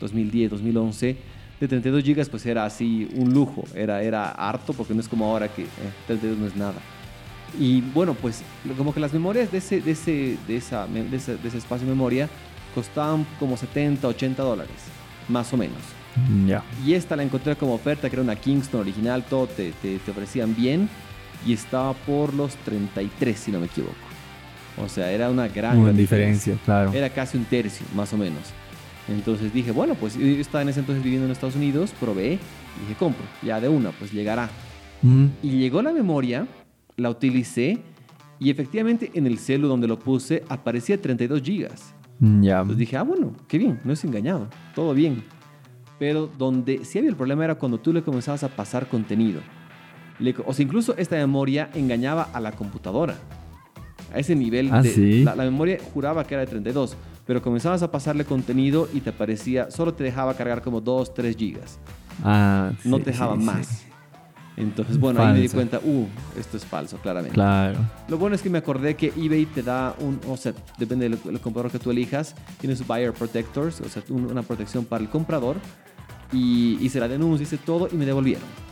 2010, 0.00 0.50
2011, 0.50 1.16
de 1.60 1.68
32 1.68 2.04
gigas 2.04 2.28
pues 2.28 2.46
era 2.46 2.64
así 2.64 3.08
un 3.16 3.32
lujo, 3.32 3.64
era, 3.74 4.02
era 4.02 4.30
harto 4.30 4.72
porque 4.72 4.94
no 4.94 5.00
es 5.00 5.08
como 5.08 5.24
ahora 5.24 5.48
que 5.48 5.66
32 6.06 6.36
eh, 6.36 6.40
no 6.40 6.46
es 6.46 6.56
nada. 6.56 6.76
Y 7.58 7.80
bueno, 7.80 8.14
pues 8.14 8.42
como 8.76 8.92
que 8.92 9.00
las 9.00 9.12
memorias 9.12 9.50
de 9.50 9.58
ese, 9.58 9.80
de 9.80 9.92
ese, 9.92 10.36
de 10.46 10.56
esa, 10.56 10.86
de 10.86 11.16
ese, 11.16 11.36
de 11.36 11.48
ese 11.48 11.58
espacio 11.58 11.86
de 11.86 11.92
memoria 11.92 12.28
costaban 12.74 13.26
como 13.38 13.56
70, 13.56 14.06
80 14.06 14.42
dólares, 14.42 14.76
más 15.28 15.52
o 15.52 15.56
menos. 15.56 15.78
Y 16.84 16.94
esta 16.94 17.16
la 17.16 17.22
encontré 17.22 17.56
como 17.56 17.74
oferta, 17.74 18.08
que 18.08 18.16
era 18.16 18.22
una 18.22 18.36
Kingston 18.36 18.80
original, 18.80 19.24
todo 19.28 19.46
te, 19.46 19.72
te, 19.72 20.10
ofrecían 20.10 20.54
bien. 20.54 20.88
Y 21.46 21.52
estaba 21.52 21.92
por 21.92 22.34
los 22.34 22.56
33, 22.56 23.38
si 23.38 23.52
no 23.52 23.60
me 23.60 23.66
equivoco. 23.66 23.94
O 24.82 24.88
sea, 24.88 25.10
era 25.10 25.30
una 25.30 25.48
gran, 25.48 25.96
diferencia, 25.96 26.56
claro. 26.64 26.92
Era 26.92 27.10
casi 27.10 27.36
un 27.36 27.44
tercio, 27.44 27.86
más 27.94 28.12
o 28.12 28.16
menos. 28.16 28.42
Entonces 29.08 29.52
dije, 29.52 29.70
bueno, 29.70 29.94
pues 29.94 30.16
yo 30.16 30.26
estaba 30.26 30.62
en 30.62 30.68
ese 30.68 30.80
entonces 30.80 31.02
viviendo 31.02 31.26
en 31.26 31.32
Estados 31.32 31.56
Unidos, 31.56 31.92
probé, 31.98 32.38
dije, 32.80 32.94
compro, 32.98 33.24
ya 33.42 33.60
de 33.60 33.68
una, 33.68 33.90
pues 33.92 34.12
llegará. 34.12 34.50
Y 35.42 35.50
llegó 35.50 35.80
la 35.80 35.92
memoria, 35.92 36.46
la 36.98 37.08
utilicé, 37.08 37.78
y 38.38 38.50
efectivamente 38.50 39.10
en 39.14 39.26
el 39.26 39.38
celu 39.38 39.66
donde 39.66 39.88
lo 39.88 39.98
puse 39.98 40.44
aparecía 40.48 41.00
32 41.00 41.42
gigas. 41.42 41.94
Ya. 42.20 42.60
Entonces 42.60 42.78
dije, 42.78 42.96
ah, 42.96 43.02
bueno, 43.02 43.32
qué 43.46 43.58
bien, 43.58 43.80
no 43.84 43.92
es 43.92 44.04
engañado, 44.04 44.48
todo 44.74 44.92
bien. 44.92 45.22
Pero 45.98 46.26
donde 46.26 46.84
sí 46.84 46.98
había 46.98 47.10
el 47.10 47.16
problema 47.16 47.44
era 47.44 47.54
cuando 47.56 47.78
tú 47.78 47.92
le 47.92 48.02
comenzabas 48.02 48.44
a 48.44 48.48
pasar 48.48 48.88
contenido. 48.88 49.40
o 50.44 50.52
sea, 50.52 50.62
incluso 50.64 50.96
esta 50.96 51.16
memoria 51.16 51.70
engañaba 51.74 52.28
a 52.32 52.40
la 52.40 52.52
computadora. 52.52 53.16
A 54.12 54.18
ese 54.18 54.34
nivel 54.34 54.70
¿Ah, 54.72 54.82
de... 54.82 55.22
La, 55.24 55.44
memoria 55.44 55.78
juraba 55.92 56.24
que 56.24 56.34
era 56.34 56.40
de 56.44 56.50
32, 56.50 56.96
pero 57.26 57.42
comenzabas 57.42 57.82
a 57.82 57.90
pasarle 57.90 58.24
contenido 58.24 58.88
y 58.92 59.00
te 59.00 59.10
aparecía, 59.10 59.70
solo 59.70 59.94
te 59.94 60.02
dejaba 60.02 60.34
cargar 60.34 60.62
como 60.62 60.80
2, 60.80 61.14
3 61.14 61.36
gigas. 61.36 61.78
Ah, 62.24 62.72
no 62.84 62.98
te 62.98 63.10
dejaba 63.10 63.36
más. 63.36 63.87
Entonces, 64.58 64.98
bueno, 64.98 65.22
ahí 65.22 65.34
me 65.34 65.40
di 65.40 65.48
cuenta, 65.48 65.78
uh, 65.78 66.06
esto 66.38 66.56
es 66.56 66.64
falso, 66.64 66.98
claramente. 66.98 67.34
Claro. 67.34 67.78
Lo 68.08 68.18
bueno 68.18 68.34
es 68.34 68.42
que 68.42 68.50
me 68.50 68.58
acordé 68.58 68.96
que 68.96 69.12
eBay 69.16 69.46
te 69.46 69.62
da 69.62 69.94
un, 70.00 70.20
o 70.28 70.36
sea, 70.36 70.52
depende 70.78 71.08
del, 71.08 71.40
comprador 71.40 71.70
que 71.70 71.78
tú 71.78 71.90
elijas, 71.90 72.34
tienes 72.60 72.84
buyer 72.86 73.12
protectors, 73.12 73.80
o 73.80 73.88
sea, 73.88 74.02
una 74.10 74.42
protección 74.42 74.84
para 74.84 75.02
el 75.02 75.08
comprador 75.08 75.56
y 76.32 76.88
se 76.90 76.98
la 77.00 77.08
denuncia, 77.08 77.44
hice 77.44 77.56
todo 77.56 77.88
y 77.90 77.96
me 77.96 78.04
devolvieron. 78.04 78.68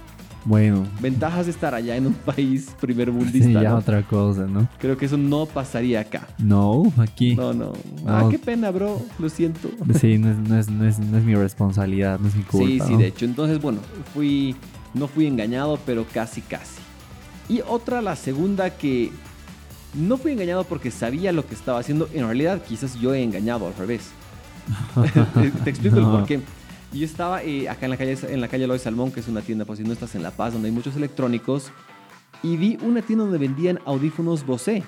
Bueno. 0.47 0.87
Ventajas 1.00 1.47
de 1.47 1.50
estar 1.50 1.75
allá 1.75 1.97
en 1.97 2.07
un 2.07 2.14
país 2.25 2.75
primer 2.81 3.11
mundista. 3.11 3.47
Sí, 3.47 3.52
ya 3.52 3.75
otra 3.75 4.02
cosa, 4.02 4.47
¿no? 4.47 4.69
Creo 4.78 4.97
que 4.97 5.07
eso 5.07 5.16
no 5.16 5.45
pasaría 5.45 6.00
acá. 6.00 6.28
No, 6.38 6.85
aquí. 6.99 7.35
No, 7.35 7.52
no. 7.52 7.73
Ah, 8.07 8.28
qué 8.31 8.38
pena, 8.38 8.71
bro. 8.71 9.02
Lo 9.19 9.28
siento. 9.28 9.69
Sí, 10.00 10.19
no 10.19 10.31
es, 10.31 10.38
no 10.38 10.57
es, 10.57 10.71
no 10.71 10.87
es, 10.87 10.99
no 11.00 11.19
es 11.19 11.25
mi 11.25 11.35
responsabilidad, 11.35 12.21
no 12.21 12.28
es 12.28 12.37
mi 12.37 12.45
culpa. 12.45 12.66
Sí, 12.66 12.81
sí, 12.81 12.97
de 12.97 13.09
hecho. 13.09 13.25
Entonces, 13.25 13.61
bueno, 13.61 13.81
fui, 14.14 14.55
no 14.97 15.09
fui 15.09 15.26
engañado, 15.26 15.79
pero 15.87 16.05
casi, 16.12 16.41
casi. 16.41 16.81
Y 17.49 17.61
otra, 17.67 18.03
la 18.03 18.17
segunda 18.17 18.71
que 18.71 19.11
No 19.95 20.19
fui 20.19 20.33
engañado 20.33 20.65
porque 20.65 20.91
sabía 20.91 21.33
lo 21.33 21.47
que 21.47 21.55
estaba 21.55 21.79
haciendo. 21.79 22.09
En 22.12 22.26
realidad, 22.26 22.62
quizás 22.62 22.95
yo 23.00 23.15
he 23.15 23.23
engañado 23.23 23.67
al 23.67 23.75
revés. 23.75 24.11
Te 25.65 25.71
explico 25.71 25.97
el 25.99 26.05
por 26.05 26.26
qué. 26.26 26.41
Yo 26.93 27.05
estaba 27.05 27.43
eh, 27.43 27.69
acá 27.69 27.87
en 27.87 27.91
la 27.91 27.97
calle, 27.97 28.17
en 28.29 28.41
la 28.41 28.49
calle 28.49 28.67
Loy 28.67 28.79
Salmón, 28.79 29.11
que 29.12 29.21
es 29.21 29.29
una 29.29 29.41
tienda, 29.43 29.65
pues 29.65 29.79
si 29.79 29.85
no 29.85 29.93
estás 29.93 30.15
en 30.15 30.23
La 30.23 30.31
Paz, 30.31 30.53
donde 30.53 30.69
hay 30.69 30.75
muchos 30.75 30.97
electrónicos, 30.97 31.71
y 32.43 32.57
vi 32.57 32.79
una 32.83 33.03
tienda 33.03 33.25
donde 33.25 33.38
vendían 33.38 33.79
audífonos 33.87 34.45
Bose. 34.45 34.83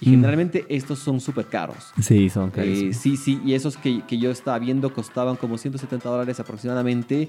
Y 0.00 0.08
Mm. 0.08 0.10
generalmente 0.12 0.66
estos 0.68 0.98
son 0.98 1.20
súper 1.20 1.46
caros. 1.46 1.92
Sí, 2.00 2.28
son 2.28 2.48
Eh, 2.48 2.52
carísimos. 2.52 2.96
sí, 2.96 3.16
sí, 3.16 3.40
y 3.44 3.54
esos 3.54 3.76
que, 3.76 4.02
que 4.06 4.18
yo 4.18 4.30
estaba 4.30 4.58
viendo 4.58 4.92
costaban 4.92 5.36
como 5.36 5.56
170 5.58 6.08
dólares 6.08 6.38
aproximadamente. 6.40 7.28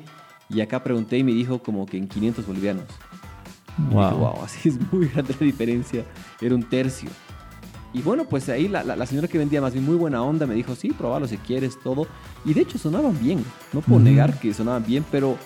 Y 0.50 0.62
acá 0.62 0.84
pregunté 0.84 1.18
y 1.18 1.24
me 1.24 1.32
dijo 1.34 1.60
como 1.60 1.86
que 1.86 1.98
en 1.98 2.08
500 2.08 2.46
bolivianos. 2.48 2.86
Dije, 3.78 3.94
wow. 3.94 4.42
así 4.44 4.70
es 4.70 4.80
muy 4.92 5.08
grande 5.14 5.36
la 5.40 5.46
diferencia. 5.46 6.04
Era 6.42 6.56
un 6.56 6.64
tercio. 6.64 7.10
Y 7.94 8.02
bueno, 8.02 8.26
pues 8.26 8.48
ahí 8.50 8.68
la, 8.68 8.84
la- 8.84 8.96
la 8.96 9.06
señora 9.06 9.28
que 9.28 9.38
vendía 9.38 9.62
más 9.62 9.74
bien 9.74 9.86
muy 9.86 9.96
buena 9.96 10.22
onda 10.22 10.46
me 10.46 10.56
dijo, 10.56 10.76
sí, 10.76 10.90
probalo 10.92 11.28
si 11.28 11.38
quieres, 11.38 11.80
todo. 11.82 12.08
Y 12.46 12.54
de 12.54 12.62
hecho 12.62 12.78
sonaban 12.78 13.18
bien. 13.20 13.44
No 13.74 13.82
puedo 13.82 14.00
negar 14.00 14.40
que 14.40 14.54
sonaban 14.54 14.86
bien, 14.86 15.06
pero 15.12 15.38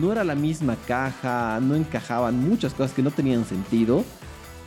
no 0.00 0.12
era 0.12 0.24
la 0.24 0.34
misma 0.34 0.76
caja, 0.86 1.58
no 1.60 1.74
encajaban 1.74 2.38
muchas 2.48 2.74
cosas 2.74 2.92
que 2.92 3.02
no 3.02 3.10
tenían 3.10 3.44
sentido. 3.44 4.04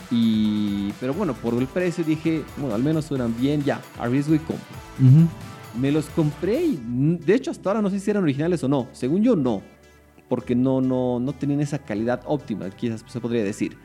Y, 0.09 0.91
pero 0.99 1.13
bueno, 1.13 1.33
por 1.33 1.53
el 1.55 1.67
precio 1.67 2.03
dije, 2.03 2.43
bueno, 2.57 2.75
al 2.75 2.83
menos 2.83 3.05
suenan 3.05 3.35
bien, 3.37 3.63
ya, 3.63 3.81
arriesgo 3.99 4.35
y 4.35 4.39
compro. 4.39 4.65
Ujú. 4.99 5.27
Me 5.79 5.91
los 5.91 6.05
compré 6.05 6.63
y 6.63 6.79
de 7.23 7.35
hecho 7.35 7.51
hasta 7.51 7.69
ahora 7.69 7.81
no 7.81 7.89
sé 7.89 7.99
si 7.99 8.09
eran 8.09 8.23
originales 8.23 8.63
o 8.63 8.67
no. 8.69 8.87
Según 8.93 9.21
yo 9.21 9.35
no, 9.35 9.61
porque 10.29 10.55
no, 10.55 10.81
no, 10.81 11.19
no 11.19 11.33
tenían 11.33 11.61
esa 11.61 11.79
calidad 11.79 12.21
óptima, 12.25 12.69
quizás 12.69 13.03
se 13.07 13.19
podría 13.19 13.43
decir. 13.43 13.77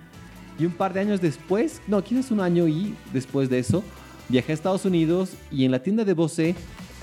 Y 0.59 0.67
un 0.67 0.73
par 0.73 0.93
de 0.93 1.01
años 1.01 1.21
después, 1.21 1.81
no, 1.87 2.03
quizás 2.05 2.31
un 2.31 2.41
año 2.41 2.69
y 2.69 2.95
después 3.13 3.49
de 3.49 3.59
eso, 3.59 3.83
viajé 4.29 4.53
a 4.53 4.55
Estados 4.55 4.85
Unidos 4.85 5.31
y 5.51 5.65
en 5.65 5.71
la 5.71 5.83
tienda 5.83 6.05
de 6.05 6.15
Bose 6.15 6.55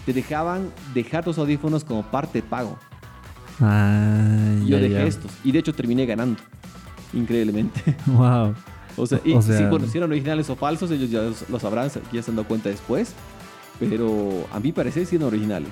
te 0.05 0.13
dejaban 0.13 0.69
dejar 0.93 1.24
tus 1.24 1.38
audífonos 1.38 1.84
como 1.84 2.03
parte 2.03 2.41
de 2.41 2.48
pago. 2.48 2.77
Ah, 3.60 4.55
yo 4.62 4.77
ya, 4.77 4.77
dejé 4.77 4.93
ya. 4.93 5.03
estos 5.05 5.31
y 5.43 5.51
de 5.51 5.60
hecho 5.60 5.74
terminé 5.74 6.05
ganando. 6.05 6.39
Increíblemente. 7.13 7.96
Wow. 8.08 8.55
O 8.98 9.05
sea, 9.05 9.22
y 9.24 9.34
O 9.34 9.41
sí, 9.41 9.50
sea- 9.53 9.69
bueno, 9.69 9.88
si 9.88 9.98
eran 9.98 10.10
originales 10.12 10.50
o 10.50 10.55
falsos, 10.55 10.91
ellos 10.91 11.10
ya 11.10 11.22
los- 11.22 11.50
lo 11.50 11.60
sabrán, 11.60 11.89
ya 12.12 12.22
se 12.22 12.31
han 12.31 12.36
dado 12.38 12.48
cuenta 12.48 12.69
después. 12.69 13.13
Pero 13.79 14.46
a 14.51 14.60
mí 14.60 14.74
parece 14.74 15.05
sí 15.05 15.15
eran 15.15 15.27
originales. 15.29 15.69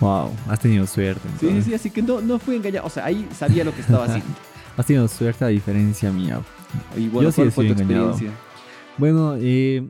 Wow. 0.00 0.30
Has 0.48 0.60
tenido 0.60 0.86
suerte. 0.86 1.20
Sí, 1.22 1.28
sí, 1.40 1.46
entonces. 1.46 1.64
sí, 1.64 1.74
así 1.74 1.90
que 1.90 2.02
no, 2.02 2.20
no 2.20 2.38
fui 2.38 2.56
engañado. 2.56 2.86
O 2.86 2.90
sea, 2.90 3.04
ahí 3.04 3.28
sabía 3.36 3.64
lo 3.64 3.74
que 3.74 3.80
estaba 3.80 4.04
haciendo. 4.06 4.28
Has 4.76 4.86
tenido 4.86 5.08
suerte 5.08 5.44
a 5.44 5.48
diferencia 5.48 6.12
mía. 6.12 6.40
Y 6.96 7.08
bueno, 7.08 7.28
Yo 7.28 7.32
sí 7.32 7.36
¿cuál 7.36 7.48
he 7.48 7.50
fue 7.50 7.64
tu 7.66 7.72
engañado. 7.72 8.10
experiencia? 8.10 8.38
Bueno, 8.96 9.34
eh, 9.38 9.86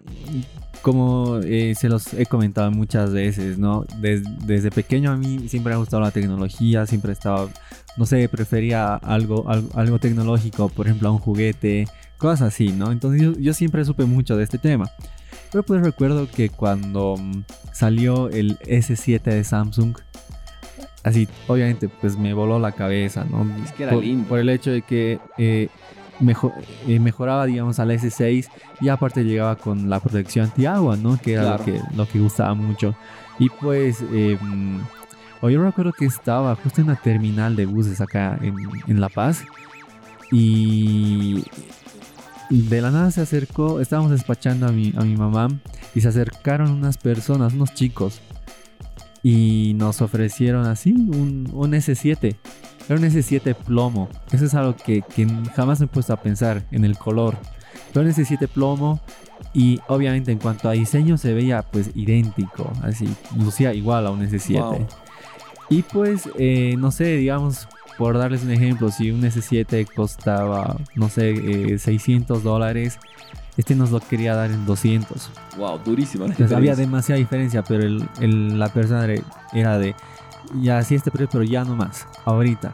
como 0.83 1.39
eh, 1.43 1.75
se 1.79 1.89
los 1.89 2.13
he 2.15 2.27
comentado 2.27 2.71
muchas 2.71 3.11
veces, 3.13 3.59
¿no? 3.59 3.85
Des- 4.01 4.23
desde 4.47 4.71
pequeño 4.71 5.11
a 5.11 5.17
mí 5.17 5.49
siempre 5.49 5.71
me 5.71 5.75
ha 5.75 5.79
gustado 5.79 6.03
la 6.03 6.11
tecnología, 6.11 6.87
siempre 6.87 7.13
estaba, 7.13 7.49
no 7.97 8.07
sé, 8.07 8.29
prefería 8.29 8.95
algo, 8.95 9.49
algo, 9.49 9.69
algo 9.75 9.99
tecnológico, 9.99 10.69
por 10.69 10.87
ejemplo, 10.87 11.09
a 11.09 11.13
un 11.13 11.19
juguete, 11.19 11.87
cosas 12.17 12.43
así, 12.55 12.69
¿no? 12.69 12.93
Entonces 12.93 13.21
yo, 13.23 13.33
yo 13.39 13.53
siempre 13.55 13.85
supe 13.85 14.05
mucho 14.05 14.37
de 14.37 14.45
este 14.45 14.59
tema. 14.59 14.89
Pero 15.51 15.63
pues 15.65 15.81
recuerdo 15.83 16.29
que 16.31 16.51
cuando 16.51 17.17
mm, 17.19 17.45
salió 17.73 18.29
el 18.29 18.59
S7 18.61 19.23
de 19.23 19.45
Samsung, 19.45 19.97
así, 21.05 21.27
obviamente, 21.47 21.89
pues 21.89 22.17
me 22.19 22.35
voló 22.35 22.59
la 22.59 22.73
cabeza, 22.73 23.25
¿no? 23.25 23.47
Es 23.65 23.73
que 23.73 23.85
era 23.85 23.93
por, 23.93 24.03
lindo. 24.05 24.29
Por 24.29 24.39
el 24.41 24.49
hecho 24.51 24.71
de 24.71 24.83
que 24.83 25.19
eh, 25.39 25.69
mejo- 26.21 26.53
eh, 26.87 27.01
mejoraba, 27.01 27.47
digamos, 27.47 27.79
al 27.79 27.91
S6 27.93 28.49
y 28.81 28.89
aparte 28.89 29.25
llegaba 29.25 29.57
con 29.57 29.89
la 29.89 30.01
protección 30.01 30.47
antiagua, 30.47 30.97
¿no? 30.97 31.19
Que 31.21 31.33
era 31.35 31.43
Claro. 31.45 31.59
lo, 31.59 31.65
que, 31.65 31.81
lo 31.97 32.09
que 32.09 32.19
gustaba 32.19 32.53
mucho. 32.55 32.95
Y 33.39 33.49
pues, 33.49 34.05
eh, 34.13 34.37
mm, 34.41 34.81
o 35.41 35.49
yo 35.49 35.63
recuerdo 35.63 35.93
que 35.93 36.05
estaba 36.05 36.55
justo 36.57 36.81
en 36.81 36.89
la 36.89 36.97
terminal 36.97 37.55
de 37.57 37.65
buses 37.65 38.01
acá 38.01 38.39
en, 38.43 38.55
en 38.89 39.01
La 39.01 39.09
Paz 39.09 39.45
y 40.31 41.45
de 42.51 42.81
la 42.81 42.91
nada 42.91 43.11
se 43.11 43.21
acercó, 43.21 43.81
estábamos 43.81 44.11
despachando 44.11 44.67
a 44.67 44.73
mi, 44.73 44.93
a 44.97 45.03
mi 45.03 45.17
mamá 45.17 45.49
y 45.95 46.01
se 46.01 46.09
acercaron 46.09 46.71
unas 46.71 46.99
personas, 46.99 47.53
unos 47.53 47.75
chicos 47.75 48.21
y 49.23 49.75
nos 49.77 50.01
ofrecieron 50.01 50.67
así 50.67 50.93
un, 50.93 51.51
un 51.53 51.73
S7. 51.73 52.37
Era 52.89 52.99
un 52.99 53.05
S7 53.05 53.55
plomo. 53.55 54.09
Eso 54.33 54.47
es 54.47 54.55
algo 54.55 54.75
que, 54.75 55.03
que 55.03 55.27
jamás 55.55 55.81
me 55.81 55.87
he 55.87 55.89
puesto 55.89 56.13
a 56.13 56.23
pensar 56.23 56.65
en 56.71 56.85
el 56.85 56.97
color. 56.97 57.37
Era 57.93 58.01
un 58.01 58.09
S7 58.09 58.49
plomo 58.49 59.01
y 59.53 59.81
obviamente 59.89 60.33
en 60.33 60.39
cuanto 60.39 60.69
a 60.69 60.73
diseño 60.73 61.19
se 61.19 61.35
veía 61.35 61.63
pues 61.63 61.91
idéntico, 61.95 62.73
así, 62.83 63.09
lucía 63.37 63.75
igual 63.75 64.07
a 64.07 64.11
un 64.11 64.21
S7. 64.21 64.61
Wow. 64.61 64.87
Y 65.71 65.83
pues, 65.83 66.29
eh, 66.39 66.77
no 66.79 66.91
sé, 66.91 67.17
digamos, 67.17 67.69
por 67.99 68.17
darles 68.17 68.45
un 68.45 68.51
ejemplo, 68.53 68.91
si 68.91 69.11
un 69.11 69.23
S7 69.25 69.85
costaba, 69.93 70.77
no 70.95 71.09
sé, 71.09 71.31
eh, 71.75 71.79
600 71.79 72.43
dólares, 72.45 72.99
este 73.57 73.75
nos 73.75 73.91
lo 73.91 73.99
quería 74.01 74.35
dar 74.37 74.51
en 74.53 74.65
200. 74.65 75.31
Wow, 75.59 75.81
durísima 75.85 76.27
Entonces 76.27 76.57
había 76.57 76.77
demasiada 76.77 77.19
diferencia, 77.19 77.63
pero 77.65 77.83
el- 77.83 78.09
el- 78.21 78.59
la 78.59 78.69
persona 78.73 79.05
era- 79.53 79.79
de, 79.79 79.97
ya 80.63 80.81
sí 80.85 80.95
este 80.95 81.11
precio, 81.11 81.29
pero 81.31 81.43
ya 81.45 81.65
no 81.65 81.75
más, 81.75 82.07
ahorita. 82.25 82.73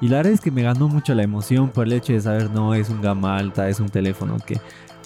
Y 0.00 0.08
la 0.08 0.18
verdad 0.18 0.32
es 0.32 0.40
que 0.40 0.50
me 0.50 0.62
ganó 0.62 0.88
mucho 0.88 1.14
la 1.14 1.22
emoción 1.22 1.70
por 1.70 1.86
el 1.86 1.92
hecho 1.94 2.12
de 2.12 2.20
saber, 2.20 2.50
no, 2.50 2.74
es 2.74 2.90
un 2.90 3.00
gama 3.00 3.36
alta, 3.38 3.68
es 3.68 3.78
un 3.80 3.88
teléfono 3.88 4.36
que 4.44 4.60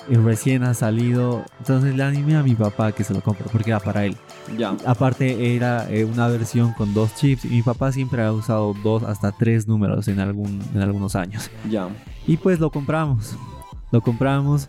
recién 0.08 0.64
ha 0.64 0.74
salido. 0.74 1.44
Entonces 1.58 1.94
le 1.94 2.02
animé 2.02 2.36
a 2.36 2.42
mi 2.42 2.54
papá 2.56 2.90
que 2.92 3.04
se 3.04 3.12
lo 3.14 3.20
compre, 3.20 3.44
porque 3.52 3.70
era 3.70 3.78
para 3.80 4.04
él. 4.06 4.16
Ya. 4.58 4.76
Aparte 4.86 5.54
era 5.54 5.90
eh, 5.90 6.04
una 6.04 6.26
versión 6.28 6.72
con 6.72 6.92
dos 6.94 7.14
chips 7.14 7.44
y 7.44 7.48
mi 7.48 7.62
papá 7.62 7.92
siempre 7.92 8.22
ha 8.22 8.32
usado 8.32 8.74
dos 8.82 9.02
hasta 9.04 9.32
tres 9.32 9.68
números 9.68 10.08
en, 10.08 10.20
algún, 10.20 10.60
en 10.74 10.80
algunos 10.80 11.14
años. 11.16 11.50
Ya. 11.68 11.88
Y 12.26 12.36
pues 12.36 12.58
lo 12.60 12.70
compramos. 12.70 13.36
Lo 13.92 14.00
compramos. 14.00 14.68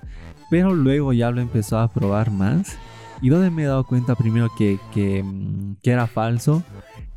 Pero 0.50 0.74
luego 0.74 1.14
ya 1.14 1.32
lo 1.32 1.42
empezó 1.42 1.80
a 1.80 1.88
probar 1.88 2.30
más. 2.32 2.78
Y 3.22 3.30
donde 3.30 3.50
me 3.52 3.64
he 3.64 3.66
dado 3.66 3.86
cuenta 3.86 4.16
primero 4.16 4.50
que, 4.58 4.80
que, 4.94 5.24
mm, 5.24 5.76
que 5.82 5.92
era 5.92 6.08
falso 6.08 6.64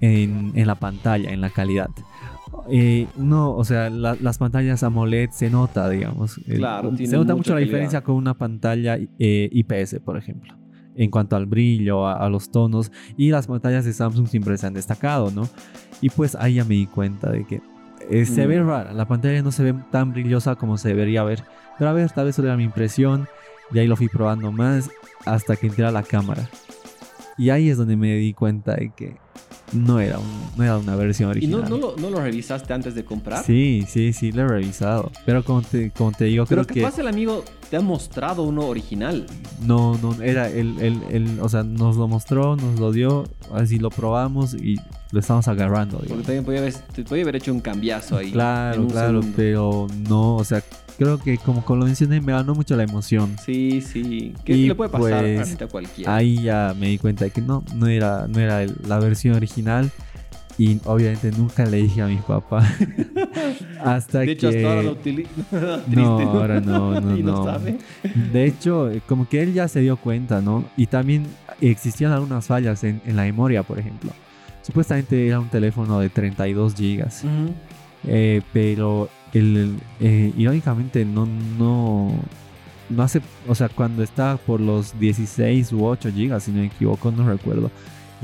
en, 0.00 0.52
en 0.54 0.66
la 0.66 0.74
pantalla, 0.74 1.30
en 1.32 1.40
la 1.40 1.50
calidad. 1.50 1.88
Eh, 2.70 3.06
no, 3.16 3.52
o 3.54 3.64
sea, 3.64 3.90
la- 3.90 4.16
las 4.20 4.38
pantallas 4.38 4.82
AMOLED 4.82 5.30
se 5.30 5.50
nota, 5.50 5.88
digamos. 5.88 6.38
eh, 6.46 6.56
Claro, 6.56 6.90
se 6.92 6.96
tienen 6.98 7.20
nota 7.20 7.34
mucho 7.34 7.50
la 7.50 7.56
calidad. 7.56 7.66
diferencia 7.66 8.00
con 8.02 8.14
una 8.16 8.34
pantalla 8.34 8.96
eh, 9.18 9.48
IPS, 9.52 10.00
por 10.04 10.16
ejemplo. 10.16 10.54
En 10.96 11.10
cuanto 11.10 11.34
al 11.36 11.46
brillo, 11.46 12.06
a, 12.06 12.14
a 12.24 12.28
los 12.28 12.50
tonos. 12.50 12.92
Y 13.16 13.30
las 13.30 13.46
pantallas 13.46 13.84
de 13.84 13.92
Samsung 13.92 14.28
siempre 14.28 14.56
se 14.58 14.66
han 14.66 14.74
destacado, 14.74 15.30
¿no? 15.30 15.48
Y 16.00 16.10
pues 16.10 16.34
ahí 16.34 16.54
ya 16.54 16.64
me 16.64 16.74
di 16.74 16.86
cuenta 16.86 17.30
de 17.30 17.44
que 17.46 17.60
eh, 18.10 18.26
se 18.26 18.44
Mm. 18.44 18.48
ve 18.48 18.62
rara. 18.62 18.92
La 18.92 19.06
pantalla 19.08 19.42
no 19.42 19.50
se 19.50 19.62
ve 19.64 19.74
tan 19.90 20.12
brillosa 20.12 20.54
como 20.56 20.76
se 20.78 20.88
debería 20.88 21.22
ver. 21.24 21.42
Pero 21.78 21.90
a 21.90 21.92
ver, 21.94 22.10
tal 22.12 22.26
vez 22.26 22.36
solo 22.36 22.48
era 22.48 22.56
mi 22.56 22.64
impresión. 22.64 23.26
Y 23.72 23.78
ahí 23.78 23.86
lo 23.86 23.96
fui 23.96 24.08
probando 24.08 24.52
más 24.52 24.90
hasta 25.24 25.56
que 25.56 25.66
entré 25.68 25.84
a 25.86 25.90
la 25.90 26.02
cámara. 26.02 26.48
Y 27.38 27.50
ahí 27.50 27.68
es 27.70 27.76
donde 27.78 27.96
me 27.96 28.14
di 28.14 28.32
cuenta 28.34 28.76
de 28.76 28.92
que 28.94 29.16
no 29.72 29.98
era, 29.98 30.18
un- 30.18 30.50
no 30.56 30.62
era 30.62 30.78
una 30.78 30.94
versión 30.94 31.30
¿Y 31.40 31.46
no, 31.48 31.58
original. 31.58 31.70
no, 31.70 31.76
lo, 31.78 31.96
no 31.96 32.10
lo 32.10 32.20
revisaste 32.20 32.72
antes 32.72 32.94
de 32.94 33.04
comprar? 33.04 33.42
Sí, 33.42 33.84
sí, 33.88 34.12
sí, 34.12 34.30
lo 34.30 34.42
he 34.42 34.46
revisado. 34.48 35.10
Pero 35.26 35.42
como 35.42 35.62
te, 35.62 35.90
como 35.90 36.12
te 36.12 36.26
digo, 36.26 36.44
Pero 36.46 36.62
creo 36.64 36.74
que 36.74 36.82
capaz 36.82 36.98
el 37.00 37.08
amigo 37.08 37.42
te 37.74 37.78
ha 37.78 37.80
mostrado 37.80 38.44
uno 38.44 38.68
original. 38.68 39.26
no, 39.66 39.98
no, 39.98 40.14
era 40.22 40.48
el, 40.48 40.78
el, 40.80 41.02
el- 41.10 41.40
o 41.40 41.48
sea, 41.48 41.64
nos 41.64 41.96
lo 41.96 42.06
mostró, 42.06 42.54
nos 42.54 42.78
lo 42.78 42.92
dio, 42.92 43.24
así 43.52 43.80
lo 43.80 43.90
probamos 43.90 44.54
y 44.54 44.76
lo 45.10 45.18
estamos 45.18 45.48
agarrando. 45.48 45.96
Porque 45.96 46.06
digamos. 46.06 46.24
también 46.26 46.44
podía 46.44 46.60
haber, 46.60 46.72
te 46.72 47.02
podía 47.02 47.24
haber 47.24 47.34
hecho 47.34 47.52
un 47.52 47.58
cambiazo 47.58 48.16
ahí. 48.16 48.30
Claro, 48.30 48.86
claro, 48.86 49.22
segundo. 49.22 49.32
pero 49.36 49.86
no, 50.08 50.36
o 50.36 50.44
sea, 50.44 50.62
creo 50.98 51.18
que 51.18 51.36
como, 51.38 51.64
como 51.64 51.80
lo 51.80 51.86
mencioné, 51.86 52.20
me 52.20 52.30
ganó 52.30 52.54
mucho 52.54 52.76
la 52.76 52.84
emoción. 52.84 53.34
Sí, 53.44 53.80
sí. 53.80 54.34
Que 54.44 54.52
Y 54.56 54.68
le 54.68 54.76
puede 54.76 54.90
pasar 54.90 55.24
pues, 55.24 55.60
a 55.62 55.66
cualquiera. 55.66 56.14
Ahí 56.14 56.42
ya 56.44 56.76
me 56.78 56.90
di 56.90 56.98
cuenta 56.98 57.24
de 57.24 57.32
que 57.32 57.40
no, 57.40 57.64
no 57.74 57.88
era, 57.88 58.28
no 58.28 58.38
era 58.38 58.64
la 58.86 59.00
versión 59.00 59.34
original. 59.34 59.90
Y 60.56 60.80
obviamente 60.84 61.30
nunca 61.32 61.64
le 61.64 61.78
dije 61.78 62.02
a 62.02 62.06
mi 62.06 62.16
papá. 62.16 62.64
hasta 63.84 64.20
de 64.20 64.32
hecho, 64.32 64.50
que. 64.50 64.58
hasta 64.58 64.68
ahora 64.68 64.82
lo 64.82 64.92
utilizo. 64.92 65.30
No, 65.88 66.20
ahora 66.20 66.60
no, 66.60 67.00
no, 67.00 67.16
y 67.16 67.22
no, 67.22 67.32
no. 67.32 67.44
sabe. 67.44 67.78
De 68.32 68.44
hecho, 68.44 68.90
eh, 68.90 69.02
como 69.06 69.28
que 69.28 69.42
él 69.42 69.52
ya 69.52 69.66
se 69.68 69.80
dio 69.80 69.96
cuenta, 69.96 70.40
¿no? 70.40 70.64
Y 70.76 70.86
también 70.86 71.26
existían 71.60 72.12
algunas 72.12 72.46
fallas 72.46 72.84
en, 72.84 73.00
en 73.04 73.16
la 73.16 73.22
memoria, 73.22 73.62
por 73.62 73.78
ejemplo. 73.78 74.10
Supuestamente 74.62 75.26
era 75.26 75.40
un 75.40 75.48
teléfono 75.48 76.00
de 76.00 76.08
32 76.08 76.74
gigas. 76.74 77.24
Ujú. 77.24 77.52
Eh, 78.06 78.42
pero 78.52 79.08
el, 79.32 79.76
eh, 80.00 80.32
irónicamente 80.36 81.04
no, 81.04 81.26
no, 81.58 82.12
no 82.90 83.02
hace, 83.02 83.20
o 83.48 83.54
sea, 83.54 83.68
cuando 83.68 84.02
estaba 84.02 84.36
por 84.36 84.60
los 84.60 84.98
16 84.98 85.72
u 85.72 85.84
8 85.84 86.10
gigas, 86.12 86.44
si 86.44 86.52
no 86.52 86.60
me 86.60 86.66
equivoco, 86.66 87.10
no 87.10 87.28
recuerdo, 87.28 87.70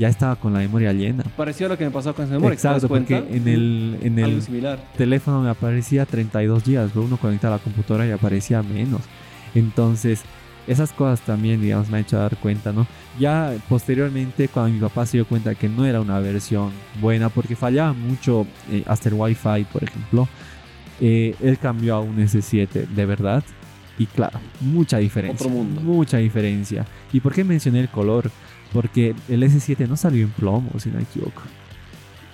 ya 0.01 0.09
estaba 0.09 0.35
con 0.35 0.51
la 0.51 0.59
memoria 0.59 0.91
llena. 0.93 1.23
Pareció 1.37 1.69
lo 1.69 1.77
que 1.77 1.85
me 1.85 1.91
pasó 1.91 2.15
con 2.15 2.25
esa 2.25 2.33
memoria. 2.33 2.57
¿te 2.57 2.67
das 2.67 2.77
Exacto, 2.77 2.87
porque 2.87 3.17
en 3.17 3.47
el, 3.47 3.99
en 4.01 4.17
el 4.17 4.41
similar. 4.41 4.79
teléfono 4.97 5.41
me 5.41 5.49
aparecía 5.49 6.07
32 6.07 6.63
gigas, 6.63 6.89
pero 6.91 7.05
uno 7.05 7.17
conectaba 7.17 7.53
a 7.53 7.57
la 7.59 7.63
computadora 7.63 8.07
y 8.07 8.09
aparecía 8.11 8.63
menos. 8.63 9.01
Entonces, 9.53 10.23
esas 10.65 10.91
cosas 10.91 11.21
también, 11.21 11.61
digamos, 11.61 11.87
me 11.91 11.97
han 11.97 12.03
hecho 12.03 12.17
dar 12.17 12.35
cuenta, 12.37 12.73
¿no? 12.73 12.87
Ya 13.19 13.53
posteriormente, 13.69 14.47
cuando 14.47 14.73
mi 14.73 14.79
papá 14.79 15.05
se 15.05 15.17
dio 15.17 15.27
cuenta 15.27 15.53
que 15.53 15.69
no 15.69 15.85
era 15.85 16.01
una 16.01 16.19
versión 16.19 16.71
buena, 16.99 17.29
porque 17.29 17.55
fallaba 17.55 17.93
mucho 17.93 18.47
eh, 18.71 18.83
hasta 18.87 19.09
el 19.09 19.15
Wi-Fi, 19.15 19.65
por 19.71 19.83
ejemplo, 19.83 20.27
eh, 20.99 21.35
él 21.41 21.59
cambió 21.59 21.93
a 21.93 21.99
un 21.99 22.17
S7 22.17 22.87
de 22.87 23.05
verdad. 23.05 23.43
Y 23.99 24.07
claro, 24.07 24.39
mucha 24.61 24.97
diferencia. 24.97 25.45
Otro 25.45 25.55
mundo. 25.55 25.79
Mucha 25.81 26.17
diferencia. 26.17 26.87
¿Y 27.13 27.19
por 27.19 27.33
qué 27.35 27.43
mencioné 27.43 27.81
el 27.81 27.89
color? 27.89 28.31
Porque 28.73 29.13
el 29.29 29.43
S7 29.43 29.87
no 29.87 29.97
salió 29.97 30.23
en 30.23 30.31
plomo, 30.31 30.69
si 30.79 30.89
no 30.89 30.97
me 30.97 31.03
equivoco. 31.03 31.41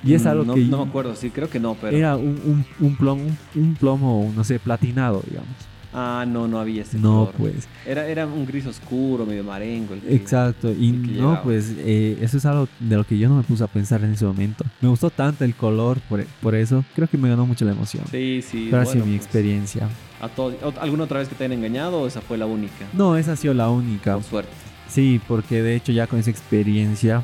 Y 0.04 0.14
es 0.14 0.24
Mm, 0.24 0.28
algo 0.28 0.46
no, 0.46 0.54
que 0.54 0.62
No 0.66 0.78
me 0.86 0.90
acuerdo, 0.90 1.16
sí, 1.16 1.32
creo 1.32 1.50
que 1.50 1.60
no, 1.60 1.76
pero... 1.76 1.96
era 1.98 2.16
un, 2.16 2.40
un- 2.46 2.66
un 2.80 2.96
plomo, 2.96 3.24
un, 3.24 3.38
un 3.62 3.76
plomo, 3.76 4.32
no 4.36 4.44
sé, 4.44 4.60
platinado, 4.60 5.24
digamos. 5.28 5.50
Ah, 5.94 6.26
no, 6.28 6.48
no 6.48 6.60
había 6.60 6.84
ese 6.84 7.00
No, 7.00 7.32
color. 7.32 7.34
pues. 7.38 7.68
Era, 7.86 8.08
era 8.08 8.28
un 8.28 8.46
gris 8.46 8.68
oscuro, 8.68 9.26
medio 9.26 9.44
marengo. 9.44 9.96
el 9.96 10.02
que- 10.02 10.16
Exacto, 10.16 10.72
y 10.72 10.90
el 10.90 11.02
que 11.02 11.08
no, 11.08 11.14
llegaba. 11.14 11.44
pues 11.44 11.74
eh, 11.80 12.20
eso 12.22 12.38
es 12.38 12.46
algo 12.46 12.68
de 12.80 12.96
lo 12.98 13.04
que 13.04 13.18
yo 13.18 13.28
no 13.30 13.38
me 13.38 13.44
puse 13.44 13.64
a 13.64 13.68
pensar 13.68 14.04
en 14.04 14.12
ese 14.12 14.24
momento. 14.26 14.64
Me 14.82 14.90
gustó 14.90 15.10
tanto 15.10 15.44
el 15.44 15.56
color, 15.56 16.00
por, 16.08 16.24
por 16.42 16.54
eso 16.54 16.86
creo 16.94 17.08
que 17.08 17.18
me 17.18 17.30
ganó 17.30 17.48
mucho 17.48 17.66
la 17.66 17.72
emoción. 17.72 18.04
Sí, 18.12 18.44
sí. 18.48 18.68
Pero 18.70 18.84
ha 18.84 18.86
sido 18.86 18.98
bueno, 19.00 19.12
mi 19.14 19.18
pues, 19.18 19.26
experiencia. 19.26 19.90
A 20.22 20.30
todo- 20.30 20.52
ot- 20.62 20.78
¿Alguna 20.80 21.06
otra 21.06 21.20
vez 21.20 21.30
que 21.30 21.36
te 21.36 21.46
hayan 21.46 21.58
engañado 21.58 22.02
o 22.02 22.08
esa 22.08 22.22
fue 22.22 22.38
la 22.38 22.46
única? 22.46 22.86
No, 22.94 23.18
esa 23.18 23.32
ha 23.32 23.36
sido 23.36 23.56
la 23.56 23.70
única. 23.72 24.14
Con 24.14 24.24
suerte. 24.24 24.52
Sí, 24.88 25.20
porque 25.28 25.62
de 25.62 25.76
hecho 25.76 25.92
ya 25.92 26.08
con 26.08 26.20
esa 26.20 26.30
experiencia 26.30 27.22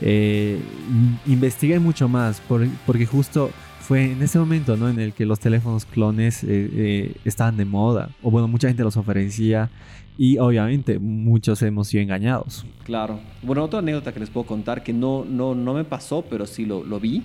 eh, 0.00 0.60
in- 0.88 1.18
investigué 1.32 1.78
mucho 1.78 2.08
más, 2.08 2.40
por- 2.40 2.66
porque 2.86 3.06
justo 3.06 3.50
fue 3.80 4.12
en 4.12 4.22
ese 4.22 4.38
momento 4.38 4.76
¿no? 4.76 4.88
en 4.88 5.00
el 5.00 5.12
que 5.12 5.26
los 5.26 5.40
teléfonos 5.40 5.84
clones 5.84 6.44
eh, 6.44 6.48
eh, 6.72 7.14
estaban 7.24 7.56
de 7.56 7.64
moda, 7.64 8.10
o 8.22 8.30
bueno, 8.30 8.46
mucha 8.48 8.68
gente 8.68 8.82
los 8.84 8.96
ofrecía 8.96 9.68
y 10.16 10.38
obviamente 10.38 10.98
muchos 10.98 11.60
hemos 11.62 11.88
sido 11.88 12.02
engañados. 12.02 12.64
Claro. 12.84 13.18
Bueno, 13.42 13.64
otra 13.64 13.78
anécdota 13.80 14.12
que 14.12 14.20
les 14.20 14.30
puedo 14.30 14.46
contar 14.46 14.82
que 14.82 14.92
no, 14.92 15.24
no, 15.28 15.54
no 15.54 15.74
me 15.74 15.84
pasó, 15.84 16.22
pero 16.28 16.46
sí 16.46 16.66
lo, 16.66 16.84
lo 16.84 17.00
vi. 17.00 17.22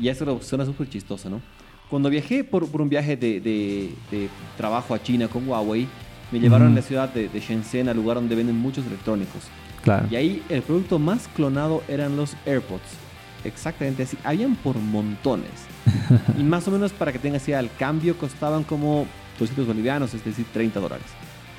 Y 0.00 0.08
eso 0.08 0.40
suena 0.40 0.64
súper 0.64 0.88
chistoso, 0.88 1.28
¿no? 1.28 1.40
Cuando 1.90 2.08
viajé 2.08 2.42
por, 2.42 2.66
por 2.70 2.80
un 2.80 2.88
viaje 2.88 3.16
de- 3.18 3.38
de 3.40 3.90
trabajo 4.56 4.94
a 4.94 5.02
China 5.02 5.28
con 5.28 5.46
Huawei, 5.46 5.86
me 6.32 6.40
llevaron 6.40 6.72
a 6.72 6.74
la 6.74 6.82
ciudad 6.82 7.08
de, 7.10 7.28
de 7.28 7.40
Shenzhen, 7.40 7.88
al 7.88 7.96
lugar 7.96 8.16
donde 8.16 8.34
venden 8.34 8.56
muchos 8.56 8.86
electrónicos. 8.86 9.42
Claro. 9.82 10.06
Y 10.10 10.16
ahí 10.16 10.42
el 10.48 10.62
producto 10.62 10.98
más 10.98 11.28
clonado 11.28 11.82
eran 11.88 12.16
los 12.16 12.34
AirPods. 12.46 12.80
Exactamente 13.44 14.04
así. 14.04 14.16
Habían 14.24 14.54
por 14.56 14.76
montones. 14.76 15.50
y 16.38 16.42
más 16.42 16.66
o 16.68 16.70
menos 16.70 16.92
para 16.92 17.12
que 17.12 17.18
tengas 17.18 17.46
idea, 17.48 17.58
al 17.58 17.70
cambio 17.78 18.16
costaban 18.16 18.64
como 18.64 19.06
200 19.38 19.66
bolivianos, 19.66 20.14
es 20.14 20.24
decir, 20.24 20.46
30 20.52 20.80
dólares. 20.80 21.06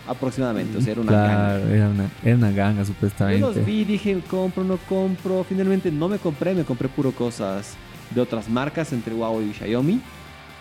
Aproximadamente. 0.08 0.78
O 0.78 0.82
sea, 0.82 0.94
era 0.94 1.02
una 1.02 1.12
ganga. 1.12 1.60
era 1.70 1.90
una, 1.90 2.10
era 2.24 2.36
una 2.36 2.52
ganga 2.52 2.82
Yo 2.82 2.88
supuestamente. 2.88 3.40
los 3.40 3.66
vi, 3.66 3.86
dije, 3.86 4.20
compro, 4.30 4.64
no 4.64 4.78
compro. 4.90 5.44
Finalmente 5.44 5.92
no 5.92 6.10
me 6.10 6.18
compré, 6.18 6.54
me 6.54 6.64
compré 6.64 6.90
puro 6.90 7.12
cosas 7.12 7.76
de 8.12 8.20
otras 8.20 8.50
marcas 8.50 8.92
entre 8.92 9.14
Huawei 9.14 9.50
y 9.50 9.54
Xiaomi. 9.54 10.02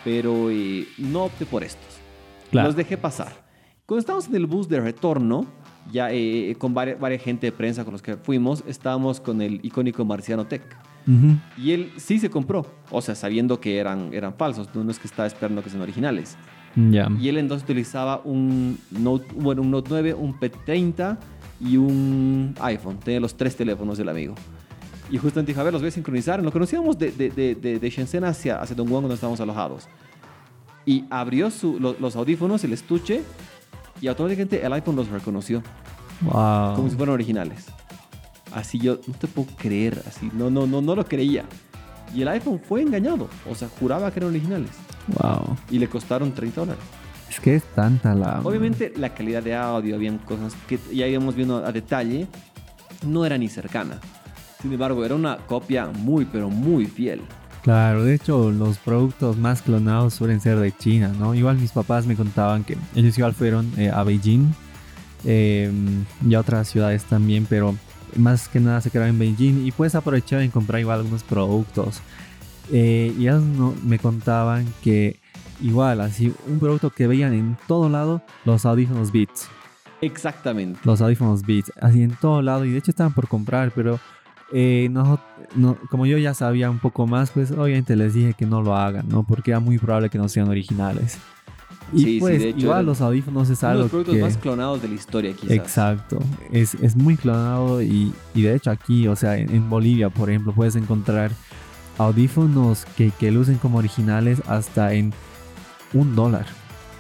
Pero 0.05 0.51
eh, 0.51 0.87
no 0.99 1.25
opté 1.25 1.47
por 1.47 1.65
estos. 1.65 1.87
Claro. 2.51 2.69
Los 2.69 2.77
dejé 2.77 2.97
pasar. 2.97 3.42
Cuando 3.93 4.01
estábamos 4.01 4.27
en 4.29 4.37
el 4.37 4.47
bus 4.47 4.71
de 4.71 4.81
retorno, 4.81 5.45
ya 5.93 6.09
eh, 6.13 6.55
con 6.59 6.73
varias, 6.73 6.99
varias 6.99 7.21
gente 7.23 7.49
de 7.49 7.53
prensa 7.53 7.85
con 7.85 7.93
los 7.93 8.01
que 8.01 8.17
fuimos, 8.17 8.65
estábamos 8.67 9.21
con 9.21 9.43
el 9.43 9.61
icónico 9.63 10.03
Marciano 10.07 10.47
Tech. 10.47 10.63
Ujú. 11.07 11.37
Y 11.59 11.73
él 11.73 11.93
sí 11.99 12.19
se 12.19 12.31
compró, 12.31 12.65
o 12.91 13.03
sea, 13.03 13.15
sabiendo 13.15 13.61
que 13.61 13.77
eran, 13.77 14.09
eran 14.15 14.33
falsos, 14.33 14.71
no, 14.75 14.91
es 14.91 14.99
que 14.99 15.07
estaba 15.07 15.27
esperando 15.27 15.63
que 15.63 15.69
sean 15.69 15.83
originales. 15.83 16.39
Ya. 16.75 17.11
Y 17.21 17.29
él 17.29 17.37
entonces 17.37 17.65
utilizaba 17.65 18.23
un 18.25 18.79
Note, 18.93 19.27
bueno, 19.37 19.61
un 19.61 19.71
Note 19.71 19.89
9, 19.91 20.15
un 20.15 20.41
P30 20.41 21.19
y 21.61 21.77
un 21.77 22.55
iPhone. 22.63 22.99
Tenía 22.99 23.21
los 23.21 23.35
tres 23.37 23.55
teléfonos 23.57 23.99
del 23.99 24.09
amigo. 24.09 24.35
Y 25.11 25.19
justamente 25.19 25.53
dijo, 25.53 25.61
a 25.61 25.65
ver, 25.65 25.75
los 25.75 25.83
voy 25.83 25.89
a 25.89 25.93
sincronizar. 25.93 26.43
Lo 26.43 26.51
conocíamos 26.51 26.97
de, 26.99 27.13
de, 27.13 27.29
de, 27.29 27.55
de, 27.57 27.79
de 27.79 27.91
Shenzhen 27.91 28.25
hacia, 28.25 28.59
hacia 28.63 28.75
Dongguan 28.75 29.03
cuando 29.03 29.17
estábamos 29.17 29.39
alojados. 29.43 29.87
Y 30.87 31.05
abrió 31.11 31.51
su- 31.51 31.79
lo- 31.79 31.95
los 32.01 32.17
audífonos, 32.17 32.65
el 32.65 32.73
estuche, 32.73 33.21
y 34.03 34.09
automáticamente 34.09 34.65
el 34.65 34.73
iPhone 34.75 34.97
los 34.97 35.09
reconoció 35.09 35.63
Wow. 36.21 36.75
como 36.77 36.89
si 36.91 36.97
fueran 36.97 37.15
originales. 37.15 37.67
Así 38.53 38.79
yo, 38.79 38.99
no 39.07 39.15
te 39.15 39.27
puedo 39.27 39.49
creer, 39.57 40.03
así, 40.07 40.31
no, 40.35 40.51
no, 40.51 40.67
no, 40.67 40.83
no 40.83 40.95
lo 40.95 41.05
creía. 41.07 41.45
Y 42.15 42.21
el 42.23 42.29
iPhone 42.29 42.61
fue 42.61 42.83
engañado, 42.83 43.29
o 43.51 43.55
sea, 43.55 43.69
juraba 43.81 44.11
que 44.11 44.19
eran 44.21 44.31
originales. 44.31 44.71
Wow. 45.21 45.57
Y 45.71 45.79
le 45.79 45.89
costaron 45.89 46.33
30 46.33 46.61
dólares. 46.61 46.83
Es 47.31 47.41
que 47.41 47.55
es 47.55 47.65
tanta 47.75 48.15
la. 48.15 48.41
Obviamente 48.45 48.93
la 48.97 49.15
calidad 49.15 49.43
de 49.43 49.55
audio, 49.55 49.95
habían 49.97 50.19
cosas 50.19 50.55
que 50.69 50.79
ya 50.93 51.07
íbamos 51.07 51.35
viendo 51.35 51.65
a 51.65 51.73
detalle, 51.73 52.27
no 53.07 53.25
era 53.25 53.39
ni 53.39 53.49
cercana. 53.49 53.99
Sin 54.61 54.71
embargo, 54.73 55.05
era 55.05 55.15
una 55.15 55.39
copia 55.39 55.87
muy, 55.87 56.27
pero 56.27 56.51
muy 56.51 56.85
fiel. 56.87 57.23
Claro, 57.63 58.03
de 58.05 58.15
hecho, 58.17 58.51
los 58.51 58.79
productos 58.79 59.37
más 59.37 59.63
clonados 59.63 60.15
suelen 60.15 60.41
ser 60.41 60.59
de 60.59 60.73
China, 60.77 61.13
¿no? 61.17 61.33
Igual 61.35 61.59
mis 61.59 61.71
papás 61.71 62.07
me 62.07 62.17
contaban 62.17 62.65
que 62.65 62.77
ellos 62.97 63.17
igual 63.17 63.35
fueron 63.35 63.71
eh, 63.77 63.89
a 63.89 64.03
Beijing 64.03 64.53
eh, 65.25 65.71
y 66.27 66.35
a 66.35 66.41
otras 66.41 66.69
ciudades 66.69 67.05
también, 67.05 67.47
pero 67.49 67.77
más 68.17 68.49
que 68.49 68.59
nada 68.59 68.81
se 68.81 68.91
quedaron 68.91 69.11
en 69.15 69.19
Beijing 69.21 69.65
y 69.65 69.71
pues 69.71 69.95
aprovechaban 69.95 70.45
en 70.45 70.51
comprar 70.51 70.81
igual 70.81 70.99
algunos 71.01 71.23
productos. 71.23 72.01
Eh, 72.73 73.15
y 73.17 73.23
ellos 73.23 73.43
no- 73.45 73.75
me 73.85 73.99
contaban 74.01 74.67
que 74.83 75.21
igual, 75.61 76.01
así, 76.01 76.35
un 76.49 76.59
producto 76.59 76.91
que 76.91 77.07
veían 77.07 77.33
en 77.33 77.57
todo 77.69 77.89
lado, 77.89 78.23
los 78.45 78.67
audífonos 78.67 79.13
Beats. 79.13 79.49
Exactamente. 80.01 80.81
los 80.83 81.01
audífonos 81.01 81.43
Beats, 81.43 81.71
así 81.81 82.03
en 82.03 82.17
todo 82.17 82.43
lado, 82.43 82.65
y 82.65 82.73
de 82.73 82.79
hecho 82.79 82.91
estaban 82.91 83.13
por 83.15 83.29
comprar, 83.29 83.71
pero 83.73 84.01
eh, 84.53 84.89
no, 84.91 85.19
no- 85.55 85.77
como 85.91 86.07
yo 86.07 86.19
ya 86.19 86.35
sabía 86.35 86.71
un 86.71 86.79
poco 86.79 87.07
más, 87.07 87.31
pues 87.31 87.51
obviamente 87.53 87.97
les 87.97 88.15
dije 88.15 88.35
que 88.35 88.47
no 88.47 88.63
lo 88.63 88.77
hagan, 88.77 89.09
¿no? 89.09 89.23
Porque 89.23 89.51
era 89.51 89.61
muy 89.61 89.79
probable 89.79 90.11
que 90.11 90.19
no 90.19 90.29
sean 90.29 90.49
originales. 90.49 91.19
Y 91.93 91.99
Sí, 91.99 92.05
sí, 92.05 92.21
pues 92.21 92.39
de 92.41 92.49
hecho, 92.51 92.59
igual 92.61 92.87
los 92.87 93.01
audífonos 93.03 93.51
es 93.51 93.61
Uno 93.63 93.69
de 93.69 93.73
algo 93.73 93.83
los 93.83 93.91
productos 93.91 94.15
que... 94.17 94.23
más 94.23 94.37
clonados 94.39 94.81
de 94.83 94.89
la 94.89 94.95
historia, 94.95 95.33
quizás. 95.35 95.51
Exacto, 95.57 96.19
es, 96.51 96.75
es 96.75 96.97
muy 96.97 97.17
clonado 97.17 97.83
y, 97.83 98.13
y 98.35 98.43
de 98.43 98.55
hecho 98.55 98.71
aquí, 98.71 99.09
o 99.09 99.17
sea, 99.17 99.37
en, 99.37 99.51
en 99.55 99.69
Bolivia, 99.69 100.09
por 100.09 100.31
ejemplo, 100.31 100.53
puedes 100.55 100.77
encontrar 100.77 101.33
audífonos 101.99 102.85
que, 102.97 103.11
que 103.11 103.31
lucen 103.31 103.59
como 103.59 103.79
originales 103.79 104.41
hasta 104.49 104.95
en 104.95 105.13
un 105.93 106.15
dólar. 106.15 106.47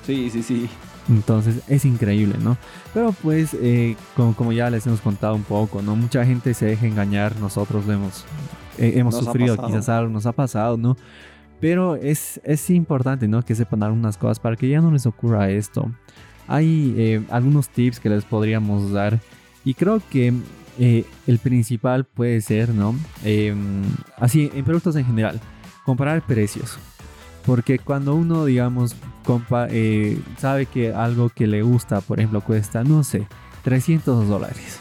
Sí, 0.07 0.29
sí, 0.31 0.43
sí. 0.43 0.69
Entonces 1.09 1.63
es 1.69 1.85
increíble, 1.85 2.37
¿no? 2.41 2.57
Pero 2.95 3.13
pues, 3.13 3.55
eh, 3.55 3.97
como, 4.17 4.35
como 4.35 4.53
ya 4.53 4.71
les 4.71 4.87
hemos 4.87 5.01
contado 5.01 5.35
un 5.35 5.43
poco, 5.43 5.83
¿no? 5.83 5.97
Mucha 5.97 6.25
gente 6.25 6.55
se 6.55 6.67
deja 6.67 6.87
engañar, 6.87 7.39
nosotros 7.41 7.87
lo 7.87 7.93
hemos, 7.93 8.25
eh, 8.79 8.93
hemos 8.97 9.15
Nos 9.15 9.25
sufrido, 9.25 9.57
quizás 9.57 9.89
algo 9.89 10.13
nos 10.13 10.27
ha 10.27 10.33
pasado, 10.33 10.77
¿no? 10.77 10.97
Pero 11.61 11.97
es, 11.97 12.41
es 12.45 12.71
importante, 12.71 13.29
¿no? 13.29 13.43
Que 13.43 13.55
sepan 13.55 13.83
algunas 13.83 14.17
cosas 14.17 14.39
para 14.39 14.57
que 14.57 14.69
ya 14.69 14.81
no 14.81 14.91
les 14.91 15.07
ocurra 15.07 15.51
esto. 15.51 15.91
Hay 16.49 16.95
eh, 16.97 17.25
algunos 17.31 17.69
tips 17.69 18.01
que 18.01 18.09
les 18.09 18.25
podríamos 18.25 18.93
dar 18.93 19.19
y 19.65 19.75
creo 19.75 20.01
que 20.11 20.33
el 20.79 21.39
principal 21.39 22.05
puede 22.05 22.41
ser, 22.41 22.71
¿no? 22.71 22.95
Eh, 23.25 23.55
así, 24.19 24.51
en 24.55 24.65
productos 24.65 24.97
en 24.97 25.05
general, 25.05 25.41
comparar 25.85 26.23
precios. 26.23 26.79
Porque 27.45 27.79
cuando 27.79 28.15
uno, 28.15 28.45
digamos, 28.45 28.95
compa 29.25 29.67
eh, 29.71 30.21
sabe 30.39 30.67
que 30.67 30.93
algo 30.93 31.29
que 31.29 31.47
le 31.47 31.63
gusta, 31.63 32.01
por 32.01 32.19
ejemplo, 32.19 32.41
cuesta, 32.41 32.85
no 32.85 33.03
sé, 33.05 33.27
300 33.65 34.29
dólares. 34.29 34.81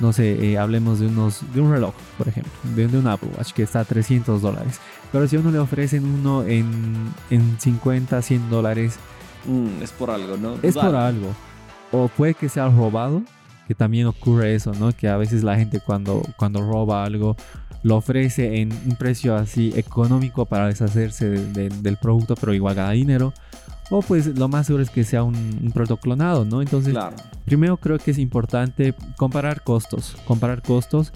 No 0.00 0.12
sé, 0.12 0.52
eh, 0.52 0.58
hablemos 0.58 0.98
de 0.98 1.06
unos 1.06 1.40
de 1.54 1.60
un 1.60 1.70
reloj, 1.70 1.94
por 2.18 2.28
ejemplo, 2.28 2.52
de, 2.74 2.88
de 2.88 2.98
un 2.98 3.06
Apple 3.06 3.30
Watch 3.36 3.52
que 3.52 3.62
está 3.62 3.80
a 3.80 3.84
300 3.84 4.42
dólares. 4.42 4.80
Pero 5.12 5.28
si 5.28 5.36
a 5.36 5.40
uno 5.40 5.50
le 5.50 5.60
ofrecen 5.60 6.04
uno 6.04 6.42
en, 6.42 7.12
en 7.30 7.58
50, 7.60 8.20
100 8.20 8.50
dólares, 8.50 8.98
Mm, 9.46 9.82
es 9.82 9.92
por 9.92 10.10
algo, 10.10 10.36
¿no? 10.36 10.56
es 10.62 10.74
por 10.74 10.94
algo. 10.94 11.28
O 11.92 12.08
puede 12.08 12.34
que 12.34 12.48
sea 12.48 12.68
robado, 12.68 13.22
que 13.68 13.74
también 13.74 14.06
ocurre 14.06 14.54
eso, 14.54 14.72
¿no? 14.74 14.92
Que 14.92 15.08
a 15.08 15.16
veces 15.16 15.44
la 15.44 15.56
gente 15.56 15.80
cuando, 15.80 16.22
cuando 16.36 16.60
roba 16.60 17.04
algo 17.04 17.36
lo 17.84 17.96
ofrece 17.96 18.60
en 18.60 18.72
un 18.72 18.96
precio 18.96 19.36
así 19.36 19.72
económico 19.76 20.44
para 20.46 20.66
deshacerse 20.66 21.30
de- 21.30 21.46
de- 21.52 21.68
del 21.68 21.96
producto, 21.98 22.34
pero 22.34 22.52
igual 22.52 22.74
gana 22.74 22.90
dinero. 22.90 23.32
O 23.90 24.00
pues 24.00 24.26
lo 24.38 24.48
más 24.48 24.66
seguro 24.66 24.82
es 24.82 24.90
que 24.90 25.04
sea 25.04 25.22
un, 25.22 25.36
un 25.62 25.70
producto 25.70 25.98
clonado, 25.98 26.44
¿no? 26.44 26.60
Entonces, 26.62 26.92
Claro. 26.94 27.14
primero 27.44 27.76
creo 27.76 27.98
que 27.98 28.10
es 28.10 28.18
importante 28.18 28.94
comparar 29.16 29.62
costos, 29.62 30.16
comparar 30.26 30.62
costos 30.62 31.12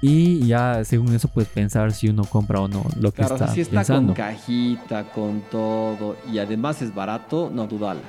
y 0.00 0.46
ya 0.46 0.84
según 0.84 1.14
eso 1.14 1.28
pues 1.28 1.46
pensar 1.48 1.92
si 1.92 2.08
uno 2.08 2.24
compra 2.24 2.60
o 2.60 2.68
no 2.68 2.84
lo 3.00 3.12
que 3.12 3.18
Claro, 3.22 3.36
o 3.36 3.38
sea, 3.38 3.46
está 3.46 3.54
si 3.54 3.60
está 3.62 3.76
pensando. 3.76 4.08
con 4.12 4.16
cajita, 4.16 5.04
con 5.12 5.42
todo, 5.50 6.16
y 6.30 6.38
además 6.38 6.82
es 6.82 6.94
barato, 6.94 7.50
no, 7.54 7.66
dudala. 7.66 8.00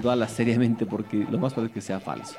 Dudala 0.00 0.28
seriamente 0.28 0.86
porque 0.86 1.26
lo 1.30 1.38
más 1.38 1.52
probable 1.52 1.70
es 1.70 1.74
que 1.74 1.80
sea 1.80 1.98
falso. 2.00 2.34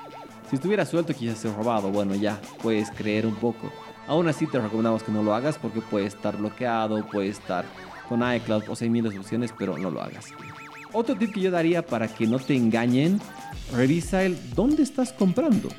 Si 0.49 0.55
estuviera 0.55 0.85
suelto, 0.85 1.13
quizás 1.13 1.39
sea 1.39 1.53
robado. 1.53 1.89
Bueno, 1.91 2.15
ya, 2.15 2.39
puedes 2.63 2.89
creer 2.91 3.25
un 3.27 3.35
poco. 3.35 3.69
Aún 4.07 4.27
así, 4.27 4.47
te 4.47 4.59
recomendamos 4.59 5.03
que 5.03 5.11
no 5.11 5.21
lo 5.21 5.33
hagas 5.33 5.57
porque 5.57 5.81
puede 5.81 6.05
estar 6.05 6.37
bloqueado, 6.37 7.05
puede 7.07 7.29
estar 7.29 7.65
con 8.07 8.21
iCloud, 8.35 8.63
o 8.69 8.75
sea, 8.75 8.85
hay 8.85 8.89
miles 8.89 9.13
de 9.13 9.19
opciones, 9.19 9.53
pero 9.57 9.77
no 9.77 9.91
lo 9.91 10.01
hagas. 10.01 10.27
Otro 10.93 11.15
tip 11.15 11.33
que 11.33 11.41
yo 11.41 11.51
daría 11.51 11.85
para 11.85 12.07
que 12.07 12.25
no 12.25 12.39
te 12.39 12.55
engañen, 12.55 13.19
revisa 13.73 14.23
el 14.23 14.37
dónde 14.55 14.83
estás 14.83 15.11
comprando. 15.11 15.69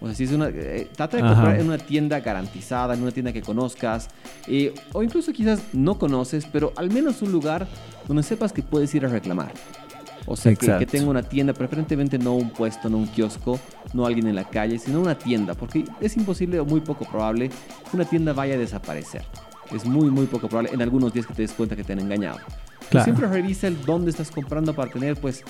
O 0.00 0.06
sea, 0.06 0.14
si 0.14 0.24
es 0.24 0.32
una, 0.32 0.48
eh, 0.48 0.88
trata 0.96 1.18
de 1.18 1.24
comprar 1.24 1.60
en 1.60 1.66
una 1.66 1.76
tienda 1.76 2.20
garantizada, 2.20 2.94
en 2.94 3.02
una 3.02 3.10
tienda 3.10 3.32
que 3.32 3.42
conozcas, 3.42 4.08
eh, 4.46 4.72
o 4.92 5.02
incluso 5.02 5.32
quizás 5.32 5.60
no 5.72 5.98
conoces, 5.98 6.46
pero 6.50 6.72
al 6.76 6.90
menos 6.90 7.20
un 7.20 7.32
lugar 7.32 7.66
donde 8.08 8.22
sepas 8.22 8.52
que 8.52 8.62
puedes 8.62 8.94
ir 8.94 9.04
a 9.04 9.08
reclamar. 9.08 9.52
O 10.30 10.36
sea, 10.36 10.54
que, 10.54 10.78
que, 10.78 10.86
tenga 10.86 11.10
una 11.10 11.22
tienda, 11.22 11.52
preferentemente 11.52 12.18
no 12.18 12.34
un 12.34 12.50
puesto, 12.50 12.88
no 12.88 12.98
un 12.98 13.06
kiosco, 13.08 13.58
no 13.92 14.06
alguien 14.06 14.28
en 14.28 14.36
la 14.36 14.44
calle, 14.44 14.78
sino 14.78 15.00
una 15.00 15.18
tienda, 15.18 15.54
porque 15.54 15.84
es 16.00 16.16
imposible 16.16 16.60
o 16.60 16.64
muy 16.64 16.80
poco 16.80 17.04
probable 17.04 17.48
que 17.48 17.96
una 17.96 18.04
tienda 18.04 18.32
vaya 18.32 18.54
a 18.54 18.58
desaparecer. 18.58 19.24
Es 19.74 19.84
muy, 19.84 20.10
muy 20.10 20.26
poco 20.26 20.48
probable 20.48 20.70
en 20.72 20.82
algunos 20.82 21.12
días 21.12 21.26
que 21.26 21.34
te 21.34 21.42
des 21.42 21.52
cuenta 21.52 21.76
que 21.76 21.84
te 21.84 21.92
han 21.92 22.00
engañado. 22.00 22.38
Siempre 23.04 23.28
revisa 23.28 23.68
el 23.68 23.84
dónde 23.84 24.10
estás 24.10 24.30
comprando 24.30 24.74
para 24.74 24.90
tener, 24.90 25.16
pues, 25.16 25.44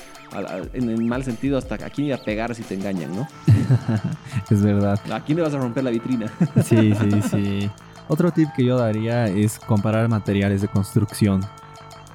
en 0.74 0.90
el 0.90 1.02
mal 1.04 1.24
sentido, 1.24 1.56
hasta 1.56 1.74
a 1.74 1.90
quién 1.90 2.08
ir 2.08 2.14
a 2.14 2.18
pegar 2.18 2.54
si 2.54 2.62
te 2.62 2.74
engañan, 2.74 3.14
¿no? 3.16 3.26
es 4.50 4.62
verdad. 4.62 5.00
¿A 5.10 5.24
quién 5.24 5.36
le 5.36 5.44
vas 5.44 5.54
a 5.54 5.58
romper 5.58 5.84
la 5.84 5.90
vitrina? 5.90 6.30
sí, 6.64 6.92
sí, 6.94 7.22
sí. 7.30 7.70
Otro 8.08 8.30
tip 8.30 8.48
que 8.56 8.64
yo 8.64 8.76
daría 8.76 9.26
es 9.26 9.58
comparar 9.58 10.08
materiales 10.08 10.60
de 10.60 10.68
construcción. 10.68 11.40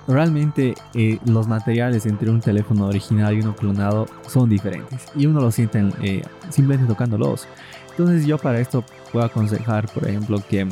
Realmente 0.08 0.76
eh, 0.94 1.20
los 1.26 1.48
materiales 1.48 2.06
entre 2.06 2.30
un 2.30 2.40
teléfono 2.40 2.88
original 2.88 3.34
y 3.34 3.42
uno 3.42 3.56
clonado 3.56 4.06
son 4.28 4.50
diferentes 4.50 5.06
y 5.16 5.26
uno 5.26 5.42
lo 5.42 5.52
siente 5.52 5.84
eh, 6.02 6.22
simplemente 6.50 6.92
tocándolos. 6.92 7.48
Entonces 7.92 8.26
yo 8.26 8.38
para 8.38 8.60
esto 8.60 8.84
puedo 9.12 9.26
aconsejar, 9.26 9.88
por 9.92 10.08
ejemplo, 10.08 10.38
que 10.48 10.68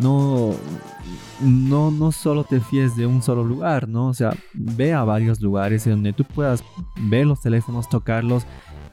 no, 0.00 0.54
no, 1.40 1.90
no 1.90 2.12
solo 2.12 2.44
te 2.44 2.60
fíes 2.60 2.96
de 2.96 3.06
un 3.06 3.22
solo 3.22 3.44
lugar, 3.44 3.88
¿no? 3.88 4.08
O 4.08 4.14
sea, 4.14 4.36
ve 4.54 4.92
a 4.92 5.04
varios 5.04 5.40
lugares 5.40 5.84
donde 5.84 6.12
tú 6.12 6.24
puedas 6.24 6.62
ver 6.96 7.26
los 7.26 7.40
teléfonos, 7.40 7.88
tocarlos 7.88 8.44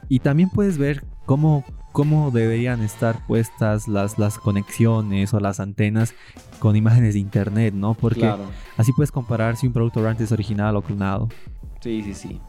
y 0.08 0.20
también 0.20 0.50
puedes 0.50 0.78
ver 0.78 1.04
cómo, 1.26 1.64
cómo 1.98 2.30
deberían 2.30 2.80
estar 2.84 3.26
puestas 3.26 3.88
las, 3.88 4.20
las 4.20 4.38
conexiones 4.38 5.34
o 5.34 5.40
las 5.40 5.58
antenas 5.58 6.14
con 6.60 6.76
imágenes 6.76 7.14
de 7.14 7.18
internet, 7.18 7.74
¿no? 7.74 7.94
Porque 7.94 8.32
así 8.76 8.92
puedes 8.92 9.10
comparar 9.10 9.56
si 9.56 9.66
un 9.66 9.72
producto 9.72 9.98
realmente 9.98 10.22
es 10.22 10.30
original 10.30 10.76
o 10.76 10.82
clonado. 10.82 11.28
Sí, 11.80 12.02
sí, 12.04 12.14
sí. 12.14 12.40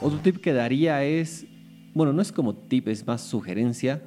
Otro 0.00 0.18
tip 0.20 0.38
que 0.38 0.54
daría 0.54 1.04
es, 1.04 1.44
bueno, 1.92 2.14
no 2.14 2.22
es 2.22 2.32
como 2.32 2.54
tip, 2.54 2.88
es 2.88 3.06
más 3.06 3.20
sugerencia. 3.20 4.02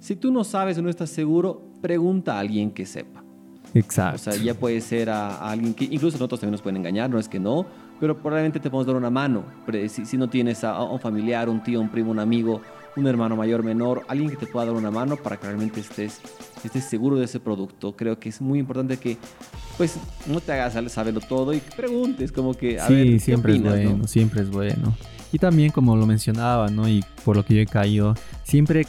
Si 0.00 0.16
tú 0.16 0.30
no 0.30 0.44
sabes 0.44 0.76
o 0.76 0.82
no 0.82 0.90
estás 0.90 1.08
seguro, 1.08 1.72
pregunta 1.80 2.36
a 2.36 2.40
alguien 2.40 2.72
que 2.72 2.84
sepa. 2.84 3.24
Exacto. 3.72 4.16
O 4.16 4.18
sea, 4.18 4.34
ya 4.34 4.52
puede 4.52 4.82
ser 4.82 5.08
a, 5.08 5.48
alguien 5.50 5.72
que 5.72 5.84
incluso 5.84 6.18
nosotros 6.18 6.40
también 6.40 6.52
nos 6.52 6.60
pueden 6.60 6.76
engañar, 6.76 7.08
no 7.08 7.18
es 7.18 7.26
que 7.26 7.40
no, 7.40 7.64
pero 7.98 8.14
probablemente 8.18 8.60
te 8.60 8.68
podemos 8.68 8.86
dar 8.86 8.96
una 8.96 9.08
mano. 9.08 9.44
Si, 9.88 10.04
si 10.04 10.18
no 10.18 10.28
tienes 10.28 10.62
a, 10.62 10.82
un 10.82 11.00
familiar, 11.00 11.48
un 11.48 11.62
tío, 11.62 11.80
un 11.80 11.88
primo, 11.88 12.10
un 12.10 12.18
amigo, 12.18 12.60
un 12.96 13.06
hermano 13.06 13.36
mayor, 13.36 13.62
menor, 13.62 14.02
alguien 14.08 14.30
que 14.30 14.36
te 14.36 14.46
pueda 14.46 14.66
dar 14.66 14.74
una 14.74 14.90
mano 14.90 15.16
para 15.16 15.36
que 15.36 15.46
realmente 15.46 15.80
estés, 15.80 16.20
estés 16.64 16.84
seguro 16.84 17.16
de 17.16 17.26
ese 17.26 17.40
producto. 17.40 17.94
Creo 17.94 18.18
que 18.18 18.30
es 18.30 18.40
muy 18.40 18.58
importante 18.58 18.96
que 18.96 19.18
pues 19.76 19.98
no 20.26 20.40
te 20.40 20.52
hagas 20.52 20.92
saberlo 20.92 21.20
todo 21.20 21.52
y 21.52 21.60
preguntes 21.60 22.32
como 22.32 22.54
que 22.54 22.80
a 22.80 22.86
sí, 22.86 23.18
siempre 23.20 23.56
es 23.56 23.62
bueno, 23.62 24.06
siempre 24.06 24.42
es 24.42 24.50
bueno. 24.50 24.96
Y 25.32 25.38
también 25.38 25.70
como 25.70 25.96
lo 25.96 26.06
mencionaba, 26.06 26.68
¿no? 26.68 26.88
Y 26.88 27.04
por 27.24 27.36
lo 27.36 27.44
que 27.44 27.54
yo 27.54 27.60
he 27.60 27.66
caído, 27.66 28.14
siempre 28.42 28.86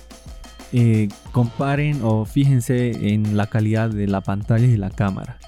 eh, 0.72 1.10
comparen 1.32 2.00
o 2.04 2.26
fíjense 2.26 3.13
en 3.13 3.36
la 3.36 3.48
calidad 3.48 3.89
de 3.89 4.08
la 4.08 4.22
pantalla 4.22 4.65
y 4.65 4.78
la 4.78 4.89
cámara. 4.89 5.39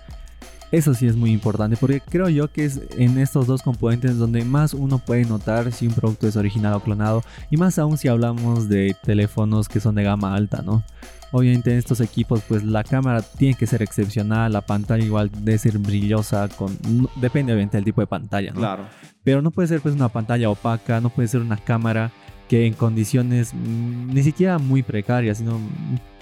Eso 0.72 0.94
sí 0.94 1.08
es 1.08 1.16
muy 1.16 1.32
importante 1.32 1.78
porque 1.78 2.00
creo 2.00 2.30
yo 2.30 2.52
que 2.52 2.66
es 2.66 2.80
en 2.98 3.18
estos 3.18 3.48
dos 3.48 3.64
componentes 3.64 4.18
donde 4.18 4.46
más 4.46 4.76
uno 4.76 5.00
puede 5.00 5.26
notar 5.26 5.72
si 5.72 5.88
un 5.88 5.94
producto 5.94 6.28
es 6.28 6.36
original 6.36 6.76
o 6.76 6.80
clonado 6.80 7.24
y 7.50 7.58
más 7.58 7.80
aún 7.80 7.98
si 7.98 8.08
hablamos 8.08 8.70
de 8.70 8.96
teléfonos 9.04 9.68
que 9.68 9.80
son 9.80 9.96
de 9.96 10.04
gama 10.04 10.36
alta, 10.36 10.62
¿no? 10.62 10.84
Obviamente 11.32 11.72
en 11.72 11.78
estos 11.78 12.02
equipos 12.02 12.42
pues 12.48 12.64
la 12.64 12.84
cámara 12.84 13.22
tiene 13.22 13.56
que 13.56 13.66
ser 13.66 13.82
excepcional, 13.82 14.54
la 14.54 14.62
pantalla 14.62 15.04
igual 15.04 15.32
debe 15.42 15.58
ser 15.58 15.80
brillosa, 15.80 16.48
con, 16.50 16.78
depende 17.16 17.52
obviamente 17.54 17.78
del 17.78 17.86
tipo 17.86 18.02
de 18.02 18.08
pantalla, 18.08 18.52
¿no? 18.52 18.60
Claro. 18.60 18.86
Pero 19.24 19.42
no 19.42 19.50
puede 19.50 19.68
ser 19.68 19.82
pues 19.82 19.96
una 19.96 20.10
pantalla 20.10 20.50
opaca, 20.52 21.02
no 21.02 21.10
puede 21.10 21.28
ser 21.28 21.42
una 21.42 21.58
cámara 21.58 22.12
que 22.48 22.66
en 22.66 22.74
condiciones 22.74 23.54
mm, 23.54 24.14
ni 24.14 24.24
siquiera 24.24 24.58
muy 24.58 24.84
precarias, 24.84 25.40
sino 25.40 25.60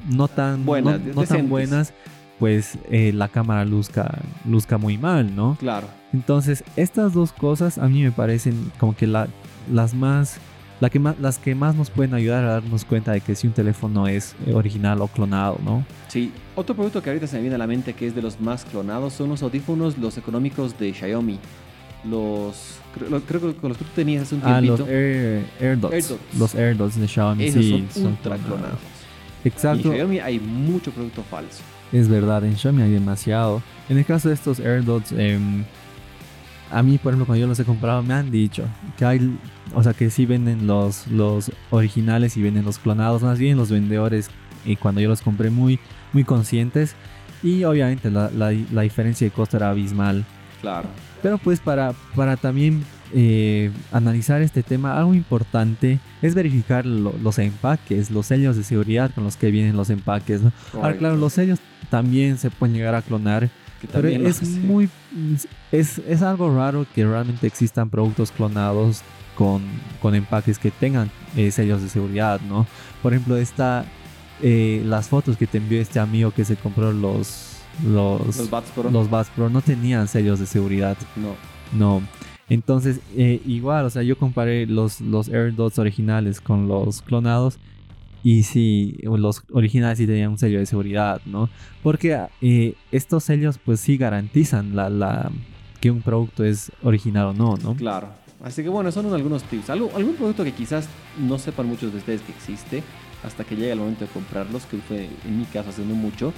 no 0.10 0.28
tan 0.28 0.66
buenas, 0.66 1.02
no, 1.02 1.24
tan 1.24 1.50
buenas 1.50 1.94
pues 2.40 2.78
eh, 2.92 3.12
la 3.14 3.28
cámara 3.28 3.66
luzca, 3.66 4.20
luzca 4.48 4.78
muy 4.78 4.98
mal, 4.98 5.36
¿no? 5.36 5.58
Claro. 5.60 5.88
Entonces, 6.14 6.64
estas 6.76 7.14
dos 7.14 7.32
cosas 7.32 7.78
a 7.78 7.88
mí 7.88 8.04
me 8.04 8.12
parecen 8.12 8.72
como 8.80 8.96
que 8.96 9.08
la, 9.08 9.28
las 9.72 9.94
más... 9.94 10.40
La 10.80 10.92
que 10.92 11.00
más, 11.00 11.20
las 11.20 11.40
que 11.40 11.56
más 11.56 11.74
nos 11.74 11.90
pueden 11.90 12.14
ayudar 12.14 12.44
a 12.44 12.52
darnos 12.52 12.86
cuenta 12.86 13.12
de 13.12 13.20
que 13.20 13.34
si 13.34 13.48
un 13.48 13.54
teléfono 13.54 14.08
es 14.08 14.36
original 14.54 15.02
o 15.02 15.08
clonado, 15.08 15.58
¿no? 15.66 15.84
Sí, 16.08 16.32
otro 16.56 16.76
producto 16.76 17.02
que 17.02 17.10
ahorita 17.10 17.26
se 17.26 17.38
me 17.38 17.42
viene 17.42 17.56
a 17.56 17.58
la 17.58 17.66
mente 17.66 17.94
que 17.94 18.06
es 18.06 18.14
de 18.14 18.22
los 18.22 18.40
más 18.40 18.64
clonados 18.64 19.14
son 19.14 19.30
los 19.30 19.42
audífonos, 19.42 19.98
los 19.98 20.20
económicos 20.20 20.78
de 20.78 20.94
Xiaomi 20.94 21.40
los 22.04 22.80
creo 23.28 23.42
que 23.42 23.54
con 23.56 23.70
los 23.70 23.78
que 23.78 23.86
tú 23.86 23.92
tenías 23.96 24.24
hace 24.24 24.36
un 24.36 24.42
tiempito. 24.42 24.74
Ah, 24.74 24.78
los 24.78 24.88
Air, 24.88 25.46
AirDots, 25.60 26.16
Los 26.38 26.56
AirDots 26.56 27.00
de 27.00 27.08
Xiaomi, 27.08 27.46
Esos 27.46 27.66
sí, 27.66 27.88
son 27.92 28.06
ultra 28.08 28.38
clonados. 28.38 28.80
Exacto. 29.44 29.90
En 29.90 29.96
Xiaomi 29.96 30.20
hay 30.20 30.40
mucho 30.40 30.92
producto 30.92 31.24
falso. 31.24 31.62
Es 31.92 32.10
verdad, 32.10 32.44
en 32.44 32.58
Xiaomi 32.58 32.82
hay 32.82 32.92
demasiado. 32.92 33.62
En 33.90 33.98
el 33.98 34.06
caso 34.06 34.28
de 34.28 34.34
estos 34.34 34.60
AirDots, 34.60 35.14
eh, 35.14 35.40
a 36.70 36.84
mí, 36.84 36.98
por 36.98 37.14
ejemplo, 37.14 37.26
cuando 37.26 37.42
yo 37.42 37.48
los 37.48 37.60
he 37.60 37.64
comprado, 37.64 38.04
me 38.04 38.14
han 38.14 38.30
dicho 38.30 38.66
que 38.98 39.06
hay, 39.06 39.38
o 39.74 39.82
sea, 39.82 39.94
que 39.94 40.10
sí 40.10 40.26
venden 40.26 40.68
los, 40.68 41.08
los 41.08 41.52
originales 41.70 42.36
y 42.36 42.42
venden 42.42 42.66
los 42.66 42.78
clonados. 42.78 43.22
Más 43.22 43.40
bien 43.40 43.56
los 43.56 43.72
vendedores, 43.72 44.30
y 44.66 44.76
cuando 44.76 45.00
yo 45.00 45.08
los 45.08 45.22
compré, 45.22 45.50
muy, 45.50 45.80
muy 46.12 46.24
conscientes. 46.26 46.96
Y 47.42 47.64
obviamente 47.64 48.10
la, 48.12 48.30
la, 48.32 48.52
la 48.74 48.82
diferencia 48.82 49.26
de 49.26 49.32
costo 49.32 49.58
era 49.58 49.70
abismal. 49.70 50.26
Claro. 50.60 50.90
Pero 51.22 51.38
pues 51.38 51.60
para, 51.60 51.94
para 52.16 52.36
también 52.36 52.84
eh, 53.14 53.72
analizar 53.92 54.42
este 54.42 54.64
tema, 54.64 54.98
algo 54.98 55.14
importante 55.14 56.00
es 56.22 56.36
verificar 56.36 56.86
los 56.86 57.40
empaques, 57.40 58.12
los 58.12 58.26
sellos 58.28 58.56
de 58.56 58.64
seguridad 58.64 59.12
con 59.14 59.24
los 59.24 59.38
que 59.38 59.52
vienen 59.52 59.76
los 59.76 59.90
empaques. 59.90 60.42
Ahora, 60.74 60.98
claro, 60.98 61.16
los 61.16 61.34
sellos 61.34 61.60
también 61.90 62.38
se 62.38 62.50
pueden 62.50 62.76
llegar 62.76 62.96
a 62.96 63.02
clonar. 63.02 63.50
Pero 63.92 64.08
es 64.08 64.42
muy 64.42 64.90
es, 65.72 66.00
es, 66.00 66.22
algo 66.24 66.54
raro 66.56 66.88
que 66.96 67.06
realmente 67.06 67.46
existan 67.46 67.92
productos 67.92 68.32
clonados 68.32 69.04
con, 69.36 69.62
con 70.02 70.16
empaques 70.16 70.58
que 70.58 70.72
tengan 70.72 71.12
eh, 71.36 71.52
sellos 71.52 71.84
de 71.84 71.90
seguridad, 71.90 72.42
¿no? 72.42 72.66
Por 73.04 73.14
ejemplo, 73.14 73.38
esta 73.38 73.86
eh, 74.42 74.82
las 74.84 75.10
fotos 75.10 75.38
que 75.38 75.46
te 75.46 75.60
envió 75.60 75.80
este 75.80 76.00
amigo 76.00 76.32
que 76.32 76.44
se 76.44 76.56
compró 76.56 76.92
los 76.92 77.58
los, 77.86 78.38
los 78.38 78.50
Bats 78.50 78.72
Pro. 78.72 78.90
Los 78.90 79.10
Bats 79.10 79.30
Pro 79.36 79.50
no 79.50 79.62
tenían 79.62 80.08
sellos 80.08 80.40
de 80.40 80.48
seguridad. 80.48 80.98
No. 81.16 81.36
No. 81.74 82.02
Entonces, 82.50 83.00
eh, 83.16 83.42
igual, 83.46 83.86
o 83.86 83.90
sea, 83.90 84.04
yo 84.04 84.18
comparé 84.18 84.66
los, 84.66 85.02
los 85.02 85.28
AirDots 85.30 85.80
originales 85.80 86.42
con 86.42 86.68
los 86.68 87.02
clonados. 87.02 87.60
Y 88.24 88.44
sí, 88.44 88.98
los 89.04 89.44
originales 89.54 90.00
sí 90.00 90.08
tenían 90.08 90.32
un 90.32 90.38
sello 90.38 90.60
de 90.60 90.66
seguridad, 90.66 91.22
¿no? 91.26 91.50
Porque 91.84 92.20
eh, 92.42 92.74
estos 92.92 93.24
sellos, 93.24 93.58
pues 93.64 93.80
sí 93.80 93.96
garantizan 93.96 94.76
la, 94.76 94.90
la, 94.90 95.32
que 95.80 95.92
un 95.92 96.02
producto 96.02 96.44
es 96.44 96.72
original 96.84 97.28
o 97.28 97.34
no, 97.34 97.58
¿no? 97.58 97.76
Claro. 97.76 98.10
Así 98.44 98.64
que 98.64 98.70
bueno, 98.70 98.92
son 98.92 99.14
algunos 99.14 99.44
tips. 99.44 99.70
Algo, 99.70 99.92
algún 99.96 100.16
producto 100.16 100.44
que 100.44 100.52
quizás 100.52 100.88
no 101.20 101.38
sepan 101.38 101.68
muchos 101.68 101.92
de 101.92 102.00
ustedes 102.00 102.22
que 102.22 102.32
existe 102.32 102.84
hasta 103.24 103.44
que 103.44 103.56
llegue 103.56 103.72
el 103.72 103.80
momento 103.80 104.06
de 104.06 104.12
comprarlos, 104.12 104.66
que 104.66 104.78
fue 104.78 105.10
en 105.26 105.40
mi 105.40 105.46
caso 105.46 105.70
hace 105.70 105.86
no 105.86 105.96
mucho. 105.96 106.34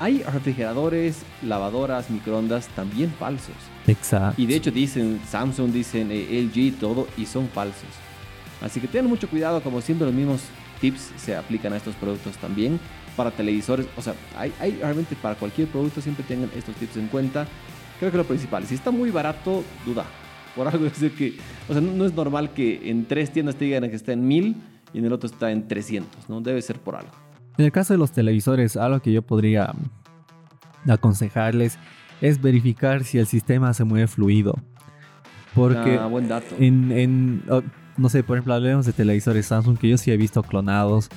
Hay 0.00 0.22
refrigeradores, 0.22 1.22
lavadoras, 1.42 2.10
microondas 2.10 2.68
también 2.68 3.10
falsos. 3.18 3.54
Exacto. 3.86 4.40
Y 4.40 4.46
de 4.46 4.56
hecho 4.56 4.70
dicen 4.70 5.20
Samsung, 5.28 5.72
dicen 5.72 6.08
eh, 6.10 6.48
LG, 6.48 6.78
todo, 6.78 7.06
y 7.16 7.26
son 7.26 7.48
falsos. 7.48 7.88
Así 8.60 8.80
que 8.80 8.88
tengan 8.88 9.08
mucho 9.08 9.28
cuidado, 9.28 9.60
como 9.62 9.80
siempre 9.80 10.06
los 10.06 10.14
mismos 10.14 10.40
tips 10.80 11.12
se 11.16 11.36
aplican 11.36 11.72
a 11.72 11.76
estos 11.76 11.94
productos 11.96 12.36
también. 12.38 12.80
Para 13.16 13.30
televisores, 13.30 13.86
o 13.96 14.02
sea, 14.02 14.14
hay, 14.36 14.52
realmente 14.80 15.14
para 15.14 15.36
cualquier 15.36 15.68
producto 15.68 16.00
siempre 16.00 16.24
tengan 16.26 16.50
estos 16.56 16.74
tips 16.76 16.96
en 16.96 17.06
cuenta. 17.08 17.46
Creo 17.98 18.10
que 18.10 18.16
lo 18.16 18.24
principal, 18.24 18.66
si 18.66 18.74
está 18.74 18.90
muy 18.90 19.10
barato, 19.10 19.62
duda. 19.86 20.04
Por 20.56 20.66
algo 20.68 20.86
es 20.86 20.98
que, 21.12 21.36
o 21.68 21.72
sea, 21.72 21.80
no, 21.80 22.04
es 22.04 22.14
normal 22.14 22.52
que 22.52 22.90
en 22.90 23.06
tres 23.06 23.32
tiendas 23.32 23.56
te 23.56 23.66
digan 23.66 23.88
que 23.88 23.96
está 23.96 24.12
en 24.12 24.26
mil 24.26 24.56
y 24.92 24.98
en 24.98 25.04
el 25.04 25.12
otro 25.12 25.28
está 25.28 25.50
en 25.50 25.66
300, 25.66 26.28
¿no? 26.28 26.40
Debe 26.40 26.62
ser 26.62 26.78
por 26.78 26.96
algo. 26.96 27.10
En 27.56 27.64
el 27.64 27.72
caso 27.72 27.94
de 27.94 27.98
los 27.98 28.12
televisores, 28.12 28.76
algo 28.76 29.00
que 29.00 29.12
yo 29.12 29.22
podría 29.22 29.72
aconsejarles 30.88 31.78
es 32.20 32.40
verificar 32.40 33.04
si 33.04 33.18
el 33.18 33.26
sistema 33.26 33.74
se 33.74 33.84
mueve 33.84 34.06
fluido. 34.06 34.58
Porque 35.54 35.98
ah, 36.00 36.06
buen 36.06 36.28
dato. 36.28 36.56
En, 36.58 37.42
oh, 37.48 37.62
no 37.96 38.08
sé, 38.08 38.24
por 38.24 38.36
ejemplo, 38.36 38.54
hablemos 38.54 38.86
de 38.86 38.92
televisores 38.92 39.46
Samsung 39.46 39.78
que 39.78 39.88
yo 39.88 39.98
sí 39.98 40.10
he 40.10 40.16
visto 40.16 40.42
clonados. 40.42 41.08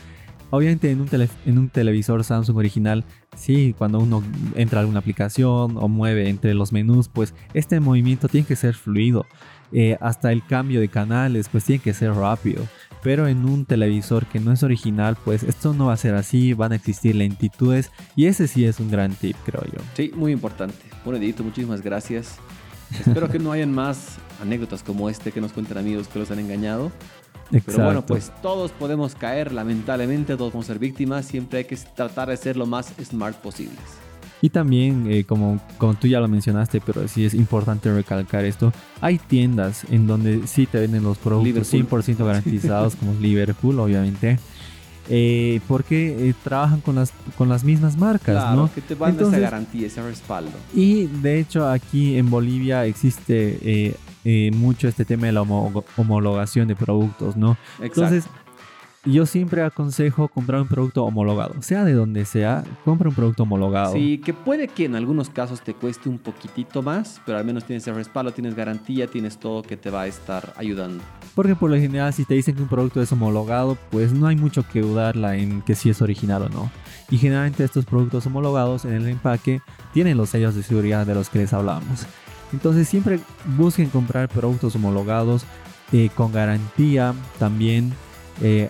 Obviamente 0.49 0.91
en 0.91 1.01
un, 1.01 1.09
en 1.45 1.57
un 1.57 1.69
televisor 1.69 2.23
Samsung 2.23 2.57
original, 2.57 3.03
sí, 3.35 3.75
cuando 3.77 3.99
uno 3.99 4.23
entra 4.55 4.79
a 4.79 4.81
alguna 4.81 4.99
aplicación 4.99 5.77
o 5.77 5.87
mueve 5.87 6.29
entre 6.29 6.53
los 6.53 6.71
menús, 6.71 7.09
pues 7.09 7.33
este 7.53 7.79
movimiento 7.79 8.27
tiene 8.27 8.47
que 8.47 8.55
ser 8.55 8.73
fluido. 8.73 9.25
Eh, 9.73 9.97
hasta 9.99 10.31
el 10.31 10.45
cambio 10.45 10.79
de 10.79 10.87
canales, 10.87 11.49
pues 11.49 11.65
tiene 11.65 11.81
que 11.81 11.93
ser 11.93 12.13
rápido. 12.13 12.65
Pero 13.03 13.27
en 13.27 13.45
un 13.45 13.65
televisor 13.65 14.25
que 14.25 14.39
no 14.39 14.51
es 14.51 14.63
original, 14.63 15.17
pues 15.23 15.43
esto 15.43 15.73
no 15.73 15.87
va 15.87 15.93
a 15.93 15.97
ser 15.97 16.15
así, 16.15 16.53
van 16.53 16.71
a 16.71 16.75
existir 16.75 17.15
lentitudes 17.15 17.91
y 18.15 18.25
ese 18.25 18.47
sí 18.47 18.65
es 18.65 18.79
un 18.79 18.89
gran 18.89 19.13
tip, 19.13 19.35
creo 19.45 19.63
yo. 19.65 19.79
Sí, 19.93 20.11
muy 20.15 20.31
importante. 20.31 20.85
Bueno, 21.03 21.19
Edito, 21.19 21.43
muchísimas 21.43 21.81
gracias. 21.81 22.37
Espero 22.91 23.29
que 23.29 23.39
no 23.39 23.51
hayan 23.51 23.73
más 23.73 24.17
anécdotas 24.41 24.83
como 24.83 25.09
este 25.09 25.31
que 25.31 25.41
nos 25.41 25.51
cuenten 25.51 25.77
amigos 25.77 26.07
que 26.07 26.19
los 26.19 26.31
han 26.31 26.39
engañado. 26.39 26.91
Pero 27.51 27.83
bueno, 27.83 28.05
pues 28.05 28.31
todos 28.41 28.71
podemos 28.71 29.15
caer, 29.15 29.51
lamentablemente, 29.51 30.35
todos 30.35 30.51
podemos 30.51 30.65
ser 30.65 30.79
víctimas. 30.79 31.25
Siempre 31.25 31.59
hay 31.59 31.65
que 31.65 31.75
tratar 31.75 32.29
de 32.29 32.37
ser 32.37 32.57
lo 32.57 32.65
más 32.65 32.93
smart 33.03 33.37
posibles. 33.37 33.79
Y 34.41 34.49
también, 34.49 35.07
eh, 35.09 35.23
como, 35.23 35.59
como 35.77 35.95
tú 35.95 36.07
ya 36.07 36.19
lo 36.19 36.27
mencionaste, 36.27 36.79
pero 36.81 37.07
sí 37.07 37.25
es 37.25 37.33
importante 37.33 37.91
recalcar 37.91 38.45
esto, 38.45 38.71
hay 39.01 39.17
tiendas 39.17 39.83
en 39.89 40.05
donde 40.05 40.45
sí 40.45 40.67
te 40.67 40.79
venden 40.79 41.03
los 41.03 41.17
productos 41.17 41.73
100% 41.73 42.23
garantizados, 42.23 42.95
como 42.95 43.13
Liverpool, 43.19 43.79
obviamente. 43.79 44.37
Eh, 45.09 45.61
porque 45.67 46.29
eh, 46.29 46.33
trabajan 46.43 46.81
con 46.81 46.95
las, 46.95 47.13
con 47.37 47.47
las 47.47 47.63
mismas 47.63 47.97
marcas, 47.97 48.43
claro, 48.43 48.69
que 48.75 48.81
te 48.81 48.93
van 48.93 49.17
esa 49.17 49.39
garantía, 49.39 49.87
ese 49.87 50.01
respaldo. 50.01 50.51
Y 50.75 51.05
de 51.05 51.39
hecho 51.39 51.65
aquí 51.67 52.17
en 52.17 52.29
Bolivia 52.29 52.85
existe 52.85 53.57
eh, 53.61 53.95
mucho 54.53 54.87
este 54.87 55.05
tema 55.05 55.27
de 55.27 55.31
la 55.33 55.41
homologación 55.41 56.67
de 56.67 56.75
productos, 56.75 57.37
¿no? 57.37 57.57
Entonces, 57.79 58.25
yo 59.05 59.25
siempre 59.25 59.61
aconsejo 59.61 60.27
comprar 60.27 60.59
un 60.59 60.67
producto 60.67 61.05
homologado, 61.05 61.61
sea 61.61 61.85
de 61.85 61.93
donde 61.93 62.25
sea, 62.25 62.65
compra 62.83 63.07
un 63.07 63.15
producto 63.15 63.43
homologado. 63.43 63.93
Sí, 63.93 64.17
que 64.17 64.33
puede 64.33 64.67
que 64.67 64.83
en 64.83 64.95
algunos 64.95 65.29
casos 65.29 65.61
te 65.61 65.73
cueste 65.73 66.09
un 66.09 66.17
poquitito 66.17 66.81
más, 66.81 67.21
pero 67.25 67.37
al 67.37 67.45
menos 67.45 67.63
tienes 67.63 67.87
el 67.87 67.95
respaldo, 67.95 68.31
tienes 68.31 68.53
garantía, 68.53 69.07
tienes 69.07 69.37
todo 69.37 69.61
que 69.61 69.77
te 69.77 69.89
va 69.89 70.01
a 70.01 70.07
estar 70.07 70.53
ayudando. 70.57 71.01
Porque 71.35 71.55
por 71.55 71.69
lo 71.69 71.77
general, 71.77 72.11
si 72.11 72.25
te 72.25 72.33
dicen 72.33 72.55
que 72.55 72.63
un 72.63 72.67
producto 72.67 73.01
es 73.01 73.09
homologado, 73.13 73.77
pues 73.91 74.11
no 74.11 74.27
hay 74.27 74.35
mucho 74.35 74.65
que 74.67 74.81
dudarla 74.81 75.37
en 75.37 75.61
que 75.61 75.75
si 75.75 75.89
es 75.89 76.01
original 76.01 76.41
o 76.41 76.49
no. 76.49 76.69
Y 77.09 77.17
generalmente 77.17 77.63
estos 77.63 77.85
productos 77.85 78.25
homologados 78.25 78.83
en 78.83 78.91
el 78.91 79.07
empaque 79.07 79.61
tienen 79.93 80.17
los 80.17 80.31
sellos 80.31 80.53
de 80.53 80.63
seguridad 80.63 81.05
de 81.05 81.15
los 81.15 81.29
que 81.29 81.39
les 81.39 81.53
hablamos. 81.53 82.05
Entonces 82.53 82.87
siempre 82.87 83.19
busquen 83.57 83.89
comprar 83.89 84.29
productos 84.29 84.75
homologados 84.75 85.45
eh, 85.91 86.09
con 86.15 86.31
garantía 86.31 87.13
también. 87.39 87.93
Eh, 88.41 88.69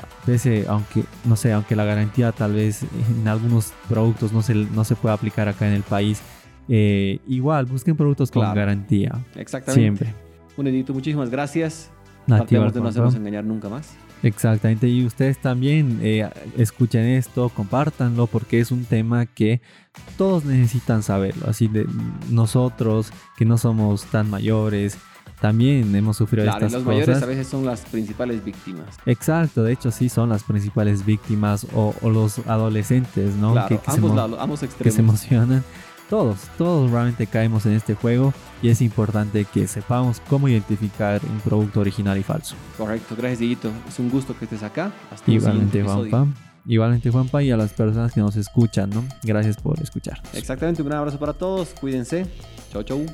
aunque 0.67 1.03
no 1.25 1.35
sé, 1.35 1.51
aunque 1.51 1.75
la 1.75 1.83
garantía 1.83 2.31
tal 2.31 2.53
vez 2.53 2.83
en 2.83 3.27
algunos 3.27 3.73
productos 3.89 4.31
no 4.31 4.41
se, 4.41 4.55
no 4.55 4.85
se 4.85 4.95
puede 4.95 5.13
aplicar 5.13 5.49
acá 5.49 5.67
en 5.67 5.73
el 5.73 5.83
país, 5.83 6.21
eh, 6.69 7.19
igual 7.27 7.65
busquen 7.65 7.95
productos 7.95 8.31
con 8.31 8.53
garantía. 8.53 9.11
Exactamente. 9.35 10.05
Siempre. 10.05 10.13
Un 10.55 10.67
edito, 10.67 10.93
muchísimas 10.93 11.29
gracias. 11.29 11.91
Tratemos 12.27 12.73
de 12.73 12.81
no 12.81 12.89
hacernos 12.89 13.15
engañar 13.15 13.43
nunca 13.43 13.69
más. 13.69 13.95
Exactamente, 14.23 14.87
y 14.87 15.05
ustedes 15.05 15.37
también 15.37 15.99
eh, 16.01 16.27
escuchen 16.57 17.05
esto, 17.05 17.49
compártanlo, 17.49 18.27
porque 18.27 18.59
es 18.59 18.71
un 18.71 18.85
tema 18.85 19.25
que 19.25 19.61
todos 20.17 20.43
necesitan 20.43 21.03
saberlo. 21.03 21.47
Así 21.47 21.67
de 21.67 21.85
nosotros, 22.29 23.11
que 23.37 23.45
no 23.45 23.57
somos 23.57 24.05
tan 24.05 24.29
mayores, 24.29 24.97
también 25.39 25.95
hemos 25.95 26.17
sufrido 26.17 26.45
claro, 26.45 26.65
estas 26.65 26.73
los 26.73 26.83
mayores 26.83 27.21
a 27.21 27.25
veces 27.27 27.47
son 27.47 27.63
las 27.63 27.81
principales 27.81 28.43
víctimas. 28.43 28.87
Exacto, 29.05 29.63
de 29.63 29.73
hecho 29.73 29.91
sí 29.91 30.09
son 30.09 30.29
las 30.29 30.43
principales 30.43 31.05
víctimas 31.05 31.67
o, 31.75 31.93
los 32.09 32.39
adolescentes, 32.47 33.35
¿no? 33.35 33.53
que, 33.67 33.79
ambos, 33.85 34.59
se, 34.59 34.67
que 34.67 34.91
se 34.91 35.01
emocionan. 35.01 35.63
Todos, 36.09 36.39
todos 36.57 36.89
realmente 36.89 37.27
caemos 37.27 37.65
en 37.65 37.73
este 37.73 37.93
juego 37.93 38.33
y 38.61 38.69
es 38.69 38.81
importante 38.81 39.45
que 39.45 39.67
sepamos 39.67 40.21
cómo 40.29 40.47
identificar 40.47 41.21
un 41.25 41.39
producto 41.41 41.81
original 41.81 42.17
y 42.17 42.23
falso. 42.23 42.55
Correcto, 42.77 43.15
gracias 43.17 43.39
Dieguito. 43.39 43.71
Es 43.87 43.99
un 43.99 44.09
gusto 44.09 44.37
que 44.37 44.45
estés 44.45 44.63
acá. 44.63 44.91
Hasta 45.11 45.29
Igualmente 45.29 45.83
Juanpa. 45.83 46.27
Igualmente 46.65 47.11
Juanpa 47.11 47.43
y 47.43 47.51
a 47.51 47.57
las 47.57 47.73
personas 47.73 48.13
que 48.13 48.21
nos 48.21 48.35
escuchan, 48.35 48.89
¿no? 48.89 49.03
Gracias 49.23 49.57
por 49.57 49.81
escuchar. 49.81 50.21
Exactamente, 50.33 50.81
un 50.81 50.87
gran 50.87 50.99
abrazo 50.99 51.19
para 51.19 51.33
todos. 51.33 51.69
Cuídense. 51.79 52.25
Chau, 52.71 52.83
chau. 52.83 53.05